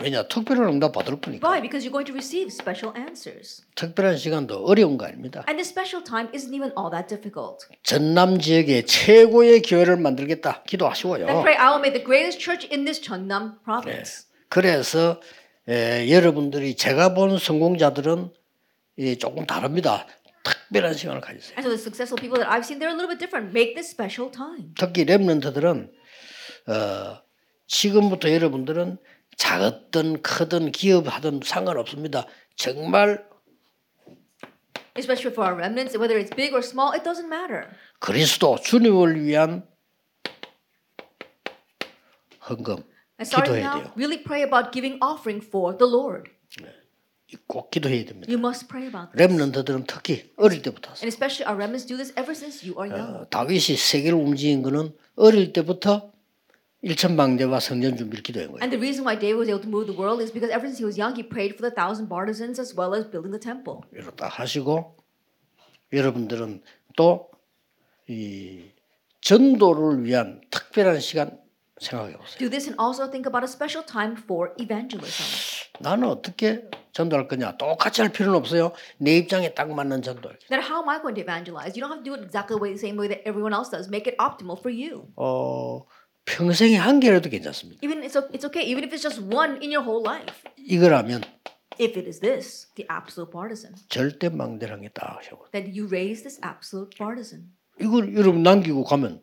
왜냐 0.00 0.26
특별한 0.28 0.68
응답 0.68 0.92
받을 0.92 1.20
거니까. 1.20 1.46
Why? 1.48 1.60
Because 1.60 1.86
you're 1.86 1.92
going 1.92 2.06
to 2.06 2.14
receive 2.14 2.48
special 2.52 2.96
answers. 2.96 3.62
특별한 3.76 4.16
시간도 4.18 4.64
어려운 4.66 4.98
거 4.98 5.06
아닙니다. 5.06 5.44
And 5.48 5.56
this 5.56 5.70
special 5.70 6.04
time 6.04 6.28
isn't 6.34 6.54
even 6.54 6.72
all 6.76 6.90
that 6.90 7.08
difficult. 7.08 7.66
전남 7.82 8.38
지역의 8.40 8.86
최고의 8.86 9.62
교회를 9.62 9.96
만들겠다 9.96 10.62
기도하시고요. 10.64 11.26
Then 11.26 11.42
pray, 11.42 11.56
I 11.56 11.70
will 11.70 11.80
make 11.80 11.94
the 11.94 12.04
greatest 12.04 12.38
church 12.42 12.66
in 12.70 12.84
this 12.84 13.00
Cheonnam 13.00 13.60
province. 13.64 14.26
그래서 14.48 15.20
에, 15.68 16.10
여러분들이 16.10 16.76
제가 16.76 17.14
본 17.14 17.38
성공자들은 17.38 18.30
이 18.98 19.16
조금 19.18 19.46
다릅니다. 19.46 20.06
특별한 20.44 20.94
시간을 20.94 21.20
가지세요. 21.20 21.56
And 21.56 21.64
so 21.66 21.70
the 21.70 21.80
successful 21.80 22.20
people 22.20 22.36
that 22.38 22.50
I've 22.50 22.66
seen, 22.66 22.78
they're 22.78 22.92
a 22.92 22.94
little 22.94 23.08
bit 23.08 23.18
different. 23.18 23.50
Make 23.56 23.74
this 23.74 23.88
special 23.90 24.30
time. 24.30 24.74
특히 24.76 25.04
랩런트들은 25.06 25.88
어, 26.68 27.22
지금부터 27.66 28.30
여러분들은 28.30 28.98
작았든 29.36 30.22
크든 30.22 30.72
기업하든 30.72 31.40
상관없습니다. 31.44 32.26
정말 32.56 33.24
Especially 34.96 35.32
for 35.34 35.42
our 35.44 35.56
remnants, 35.58 35.96
whether 35.98 36.16
it's 36.16 36.30
big 36.36 36.52
or 36.54 36.62
small, 36.62 36.94
it 36.94 37.02
doesn't 37.02 37.26
matter. 37.28 37.66
그리스도 37.98 38.56
주님을 38.62 39.24
위한 39.24 39.66
헌금 42.48 42.84
And 43.18 43.26
starting 43.26 43.58
기도해야 43.58 43.70
now, 43.74 43.82
돼요. 43.82 43.92
really 43.96 44.22
pray 44.22 44.42
about 44.42 44.70
giving 44.72 44.98
offering 45.02 45.42
for 45.44 45.76
the 45.76 45.88
Lord. 45.90 46.30
꼭 47.48 47.70
기도해야 47.72 48.04
됩니다. 48.04 48.30
You 48.30 48.38
must 48.38 48.68
pray 48.68 48.86
about 48.86 49.10
this. 49.10 49.18
랩런트들은 49.18 49.86
특히 49.88 50.30
어릴 50.36 50.62
때부터 50.62 50.90
And 51.02 51.08
especially 51.10 51.42
our 51.50 51.58
remnants 51.58 51.86
do 51.86 51.96
this 51.98 52.14
ever 52.16 52.30
since 52.30 52.62
you 52.62 52.78
are 52.78 52.86
young. 52.86 53.22
어, 53.22 53.26
다윗이 53.30 53.74
세계를 53.76 54.14
움직인 54.16 54.62
거는 54.62 54.94
어릴 55.16 55.52
때부터 55.52 56.13
일천 56.84 57.16
방대와 57.16 57.60
성전 57.60 57.96
준비를 57.96 58.22
기도한 58.22 58.48
거예요. 58.52 58.60
And 58.60 58.68
the 58.68 58.78
reason 58.78 59.08
why 59.08 59.16
David 59.18 59.40
was 59.40 59.48
able 59.48 59.64
to 59.64 59.68
move 59.72 59.88
the 59.88 59.96
world 59.96 60.20
is 60.20 60.28
because 60.30 60.52
ever 60.52 60.68
since 60.68 60.76
he 60.76 60.84
was 60.84 61.00
young, 61.00 61.16
he 61.16 61.24
prayed 61.24 61.56
for 61.56 61.64
the 61.64 61.72
thousand 61.72 62.12
partisans 62.12 62.60
as 62.60 62.76
well 62.76 62.92
as 62.92 63.08
building 63.08 63.32
the 63.32 63.40
temple. 63.40 63.80
이렇게 63.90 64.12
딱 64.14 64.28
하시고 64.28 64.94
여러분들은 65.94 66.60
또이 66.94 68.68
전도를 69.22 70.04
위한 70.04 70.42
특별한 70.50 71.00
시간 71.00 71.40
생각해 71.80 72.18
보세요. 72.20 72.36
Do 72.38 72.50
this 72.50 72.68
and 72.68 72.76
also 72.76 73.08
think 73.08 73.24
about 73.24 73.40
a 73.40 73.48
special 73.48 73.80
time 73.80 74.12
for 74.20 74.52
evangelism. 74.60 75.24
나는 75.80 76.06
어떻게 76.08 76.68
전도할 76.92 77.28
거냐? 77.28 77.56
똑같이 77.56 78.02
할 78.02 78.12
필요는 78.12 78.38
없어요. 78.38 78.72
내 78.98 79.16
입장에 79.16 79.54
딱 79.54 79.72
맞는 79.72 80.02
전도를. 80.02 80.38
Then 80.50 80.60
how 80.60 80.84
am 80.84 80.88
I 80.92 81.00
going 81.00 81.16
to 81.16 81.24
evangelize? 81.24 81.74
You 81.74 81.80
don't 81.80 81.90
have 81.90 82.04
to 82.04 82.06
do 82.06 82.12
it 82.12 82.22
exactly 82.22 82.60
the 82.60 82.78
same 82.78 83.00
way 83.00 83.08
that 83.08 83.24
everyone 83.24 83.56
else 83.56 83.72
does. 83.72 83.88
Make 83.88 84.04
it 84.04 84.20
optimal 84.20 84.60
for 84.60 84.68
you. 84.68 85.08
어, 85.16 85.82
평생에 86.26 86.76
한 86.76 87.00
개라도 87.00 87.28
괜찮습니다. 87.30 87.80
Even 87.84 88.02
it's 88.02 88.16
o- 88.16 88.28
it's 88.32 88.44
okay, 88.46 88.64
even 88.68 88.82
if 88.84 88.94
it's 88.94 89.02
just 89.02 89.20
one 89.22 89.60
in 89.62 89.70
your 89.72 89.84
whole 89.84 90.02
life. 90.04 90.34
이거라면 90.58 91.22
If 91.80 91.98
it 91.98 92.06
is 92.06 92.20
this, 92.20 92.68
the 92.76 92.86
absolute 92.88 93.30
partisan, 93.32 93.74
절대 93.88 94.28
망대랑에 94.28 94.88
딱 94.94 95.18
하고. 95.20 95.46
then 95.52 95.66
you 95.74 95.86
raise 95.88 96.22
this 96.22 96.40
absolute 96.44 96.96
partisan. 96.96 97.50
이걸 97.80 98.14
여러분 98.14 98.42
남기고 98.42 98.84
가면 98.84 99.20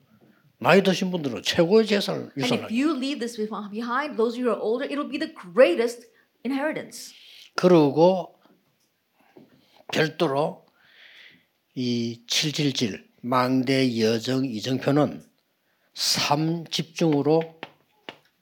나이 0.59 0.83
드신 0.83 1.09
분들은 1.11 1.41
최고의 1.43 1.87
재산을 1.87 2.29
And 2.37 2.41
유산을 2.43 2.63
if 2.65 2.71
you 2.75 2.93
leave 2.95 3.19
this 3.19 3.37
behind, 3.71 4.15
those 4.17 4.37
who 4.37 4.51
are 4.51 4.59
older, 4.61 4.85
it'll 4.85 5.09
be 5.09 5.17
the 5.17 5.33
greatest 5.33 6.05
inheritance. 6.45 7.15
그러고 7.55 8.35
별도로 9.93 10.65
이777 11.77 13.01
망대 13.21 13.97
여정 13.99 14.45
이정표는 14.45 15.23
삶 16.01 16.65
집중으로 16.65 17.61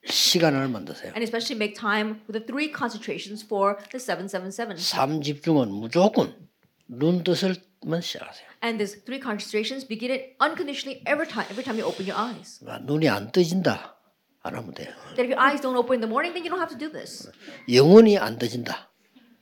시간을 0.06 0.70
만드세요. 0.70 1.12
And 1.12 1.22
especially 1.24 1.60
make 1.60 1.76
time 1.76 2.22
with 2.24 2.40
the 2.40 2.46
three 2.48 2.72
concentrations 2.72 3.44
for 3.44 3.76
the 3.92 4.00
777. 4.00 4.78
삶 4.78 5.22
집중은 5.22 5.70
무조건 5.70 6.34
눈 6.88 7.22
뜻을만 7.26 8.00
시작하세요. 8.00 8.48
And 8.64 8.80
these 8.80 9.04
three 9.04 9.20
concentrations 9.20 9.86
begin 9.86 10.10
it 10.10 10.40
unconditionally 10.40 11.04
every 11.04 11.28
time 11.28 11.52
every 11.52 11.68
time 11.68 11.76
you 11.76 11.84
open 11.84 12.08
your 12.08 12.16
eyes. 12.16 12.64
아, 12.66 12.80
눈이 12.80 13.10
안 13.10 13.30
떠진다 13.34 14.00
안 14.42 14.56
하면 14.56 14.74
돼요. 14.74 14.96
That 15.20 15.28
if 15.28 15.36
your 15.36 15.44
eyes 15.44 15.60
don't 15.60 15.76
open 15.76 16.00
in 16.00 16.02
the 16.02 16.08
morning, 16.08 16.32
then 16.32 16.48
you 16.48 16.50
don't 16.50 16.64
have 16.64 16.72
to 16.72 16.80
do 16.80 16.88
this. 16.88 17.28
영원히 17.68 18.18
안 18.18 18.40
떠진다. 18.40 18.88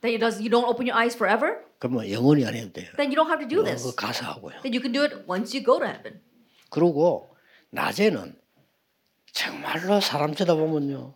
That 0.02 0.10
it 0.10 0.18
does 0.18 0.42
you 0.42 0.50
don't 0.50 0.66
open 0.66 0.90
your 0.90 0.98
eyes 0.98 1.14
forever, 1.14 1.62
그러면 1.78 2.10
영원히 2.10 2.42
안 2.44 2.58
해도 2.58 2.74
돼요. 2.74 2.90
then 2.98 3.14
you 3.14 3.16
don't 3.16 3.30
have 3.30 3.38
to 3.38 3.46
do 3.46 3.62
this. 3.62 3.94
가서 3.94 4.26
하고요. 4.26 4.58
Then 4.66 4.74
you 4.74 4.82
can 4.82 4.90
do 4.90 5.06
it 5.06 5.22
once 5.30 5.54
you 5.54 5.62
go 5.62 5.78
to 5.78 5.86
heaven. 5.86 6.18
그리고 6.68 7.37
낮에는 7.70 8.34
정말로 9.32 10.00
사람 10.00 10.34
쳐다보면요. 10.34 11.14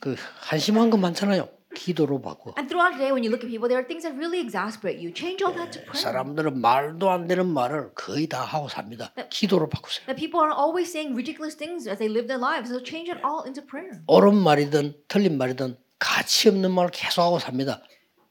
그 0.00 0.16
한심한 0.40 0.90
거 0.90 0.96
많잖아요. 0.96 1.48
기도로 1.74 2.20
바꿔. 2.22 2.54
And 2.56 2.68
throughout 2.68 2.94
the 2.94 3.02
day, 3.02 3.10
when 3.10 3.24
you 3.24 3.30
look 3.30 3.42
at 3.42 3.50
people, 3.50 3.68
there 3.68 3.78
are 3.78 3.86
things 3.86 4.06
that 4.06 4.14
really 4.16 4.38
exasperate 4.38 5.02
you. 5.02 5.10
Change 5.12 5.42
all 5.42 5.52
that 5.58 5.74
to 5.74 5.82
prayer. 5.82 6.00
사람들은 6.00 6.60
말도 6.60 7.10
안 7.10 7.26
되는 7.26 7.46
말을 7.46 7.92
거의 7.94 8.28
다 8.28 8.42
하고 8.42 8.68
삽니다. 8.68 9.12
기도로 9.28 9.68
바꾸세요. 9.68 10.06
That 10.06 10.18
people 10.18 10.40
are 10.40 10.54
always 10.54 10.88
saying 10.88 11.12
ridiculous 11.18 11.56
things 11.56 11.88
as 11.88 11.98
they 11.98 12.08
live 12.08 12.30
their 12.30 12.40
lives. 12.40 12.70
So 12.70 12.78
change 12.78 13.10
it 13.10 13.20
all 13.26 13.42
into 13.44 13.60
prayer. 13.66 14.00
옳은 14.06 14.34
말이든 14.38 14.94
틀린 15.08 15.36
말이든 15.36 15.76
가치 15.98 16.48
없는 16.48 16.70
말을 16.70 16.90
계속 16.90 17.22
하고 17.22 17.38
삽니다. 17.38 17.82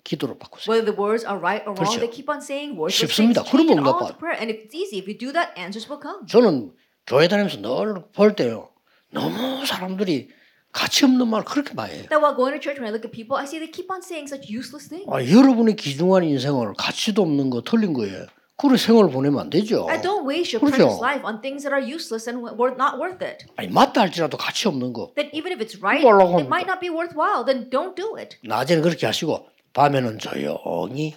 기도로 0.03 0.37
바꾸세요. 0.37 0.71
Whether 0.71 0.91
the 0.91 0.95
words 0.95 1.27
are 1.27 1.39
right 1.39 1.63
or 1.67 1.75
wrong, 1.75 1.83
그렇죠. 1.83 1.99
they 1.99 2.11
keep 2.11 2.31
on 2.31 2.39
saying 2.39 2.79
words. 2.79 2.95
쉽습니다. 2.95 3.43
그러면 3.43 3.83
into 3.83 4.15
prayer. 4.17 4.39
And 4.39 4.51
if 4.51 4.63
it's 4.63 4.75
easy, 4.75 4.99
if 4.99 5.07
you 5.07 5.15
do 5.19 5.31
that, 5.35 5.51
answers 5.59 5.87
will 5.87 5.99
come. 5.99 6.27
저는 6.27 6.71
교회 7.05 7.27
다니면서 7.27 7.57
늘 7.57 8.03
볼 8.13 8.35
때요. 8.35 8.69
너무 9.11 9.65
사람들이 9.65 10.29
가치 10.71 11.05
없는 11.05 11.27
말 11.27 11.43
그렇게 11.43 11.73
많이 11.73 11.93
해요. 11.93 12.03
That 12.09 12.17
while 12.17 12.35
going 12.35 12.57
to 12.57 12.61
church, 12.61 12.79
when 12.81 12.87
I 12.87 12.91
look 12.91 13.05
at 13.05 13.11
people, 13.13 13.37
I 13.37 13.45
see 13.45 13.59
they 13.59 13.69
keep 13.69 13.91
on 13.91 14.01
saying 14.01 14.25
such 14.27 14.49
useless 14.49 14.89
things. 14.89 15.05
아, 15.11 15.21
여러분의 15.21 15.75
귀중한 15.75 16.23
인생을 16.23 16.73
가치도 16.77 17.21
없는 17.21 17.49
거 17.51 17.61
틀린 17.61 17.93
거예요. 17.93 18.25
그런 18.57 18.77
생활을 18.77 19.09
보내면 19.11 19.39
안 19.41 19.49
되죠. 19.49 19.87
I 19.89 20.01
don't 20.01 20.25
waste 20.29 20.55
your 20.57 20.61
그렇죠. 20.63 20.97
precious 20.97 21.01
life 21.03 21.25
on 21.25 21.41
things 21.41 21.61
that 21.63 21.73
are 21.73 21.81
useless 21.83 22.29
and 22.29 22.41
worth 22.41 22.77
not 22.79 22.97
worth 22.97 23.21
it. 23.23 23.45
아니 23.57 23.67
맞다 23.67 24.01
할지라도 24.01 24.37
가치 24.37 24.67
없는 24.67 24.93
거. 24.93 25.11
Then 25.15 25.29
even 25.33 25.51
if 25.53 25.61
it's 25.61 25.77
right, 25.81 26.01
뭐라고 26.01 26.39
it 26.41 26.49
합니까? 26.49 26.49
might 26.49 26.65
not 26.69 26.79
be 26.79 26.89
worthwhile. 26.89 27.45
Then 27.45 27.69
don't 27.69 27.93
do 27.93 28.17
it. 28.17 28.37
낮에는 28.43 28.81
그렇게 28.81 29.05
하시고 29.05 29.45
밤에는 29.73 30.17
조용히 30.19 31.13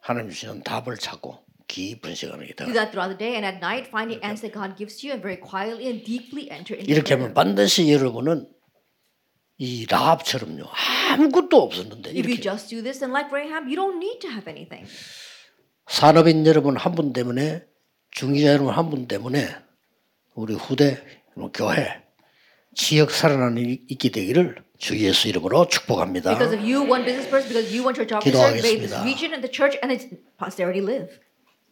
하나님 0.00 0.30
주시는 0.30 0.62
답을 0.62 0.96
찾고 0.96 1.36
깊은 1.68 2.14
시간을 2.14 2.46
Do 2.46 2.66
기다. 2.66 2.72
that 2.72 2.90
throughout 2.92 3.10
the 3.12 3.18
day 3.18 3.34
and 3.36 3.46
at 3.46 3.58
night, 3.58 3.88
find 3.88 4.10
the 4.12 4.20
answer 4.24 4.50
God 4.52 4.76
gives 4.76 5.00
you 5.04 5.12
and 5.12 5.22
very 5.22 5.38
quietly 5.40 5.86
and 5.88 6.04
deeply 6.04 6.48
enter 6.50 6.74
into 6.76 6.90
이렇게. 6.92 7.14
하면 7.14 7.34
반드시 7.34 7.90
여러분은 7.92 8.48
이 9.58 9.86
라합처럼요 9.88 10.64
아무것도 11.12 11.62
없었는데 11.62 12.10
If 12.10 12.26
you 12.26 12.34
이렇게 12.36 12.40
just 12.42 12.68
do 12.68 12.82
this, 12.82 12.98
then 12.98 13.12
like 13.12 13.30
Rahab, 13.32 13.68
you 13.70 13.76
don't 13.76 13.96
need 14.02 14.18
to 14.20 14.30
have 14.30 14.48
anything. 14.50 14.88
산업인 15.88 16.44
여러분 16.46 16.76
한 16.76 16.94
분 16.94 17.12
때문에 17.12 17.64
중기자 18.10 18.52
여러분 18.52 18.72
한 18.74 18.90
분 18.90 19.06
때문에 19.06 19.48
우리 20.34 20.54
후대 20.54 20.98
뭐 21.36 21.50
교회 21.52 22.02
지역 22.74 23.10
살아나는 23.10 23.58
일이 23.58 23.84
있게 23.88 24.08
되기를 24.10 24.56
주 24.78 24.98
예수 24.98 25.28
이름으로 25.28 25.68
축복합니다. 25.68 26.30
Because 26.36 26.56
of 26.56 26.64
you, 26.64 26.80
one 26.82 27.04
business 27.04 27.28
person, 27.30 27.48
because 27.48 27.70
you, 27.70 27.84
one 27.84 27.94
church 27.94 28.10
officer, 28.12 28.34
may 28.50 28.58
this 28.58 28.90
기도하겠습니다. 28.90 29.04
region 29.04 29.30
and 29.32 29.42
the 29.44 29.52
church 29.52 29.78
and 29.82 29.92
its 29.94 30.08
posterity 30.38 30.80
live. 30.82 31.20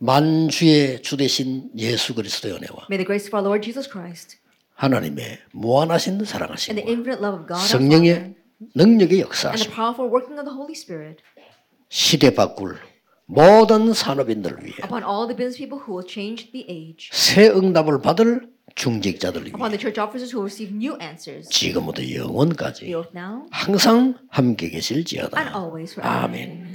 만주의 0.00 1.02
주 1.02 1.16
되신 1.18 1.70
예수 1.76 2.14
그리스도의 2.14 2.54
은혜와 2.54 2.88
May 2.90 2.96
the 2.96 3.04
grace 3.04 3.28
of 3.28 3.36
our 3.36 3.44
Lord 3.44 3.62
Jesus 3.62 3.86
Christ 3.88 4.38
하나님의 4.74 5.38
무한하신 5.52 6.14
and 6.14 6.24
the 6.24 6.32
사랑하심과 6.32 6.80
infinite 6.88 7.20
love 7.20 7.36
of 7.36 7.46
God 7.46 7.60
our 7.60 7.60
Father, 7.60 7.68
성령의 7.68 8.34
능력의 8.74 8.96
and 8.96 9.08
the 9.08 9.20
역사하심 9.20 9.70
powerful 9.72 10.08
working 10.08 10.40
of 10.40 10.48
the 10.48 10.56
Holy 10.56 10.72
Spirit 10.72 11.20
시대 11.90 12.32
바꿀 12.32 12.78
모든 13.26 13.92
산업인들을 13.92 14.64
위해 14.64 14.76
upon 14.82 15.04
all 15.04 15.28
the 15.28 15.36
business 15.36 15.60
people 15.60 15.78
who 15.84 15.92
will 15.92 16.08
change 16.08 16.50
the 16.52 16.64
age, 16.64 17.10
새 17.12 17.48
응답을 17.48 18.00
받을 18.00 18.48
upon 19.52 19.68
위해 19.68 19.76
the 19.76 19.78
church 19.78 20.00
officers 20.00 20.32
who 20.32 20.40
will 20.40 20.48
receive 20.48 20.72
new 20.72 20.96
answers, 20.96 21.46
지금부터 21.50 22.00
영원까지 22.08 22.86
both 22.88 23.12
now 23.12 23.44
항상 23.50 24.16
함께 24.30 24.66
and 24.66 24.76
계실지어다. 24.80 25.52
always 25.54 25.92
forever. 25.92 26.24
아멘. 26.24 26.69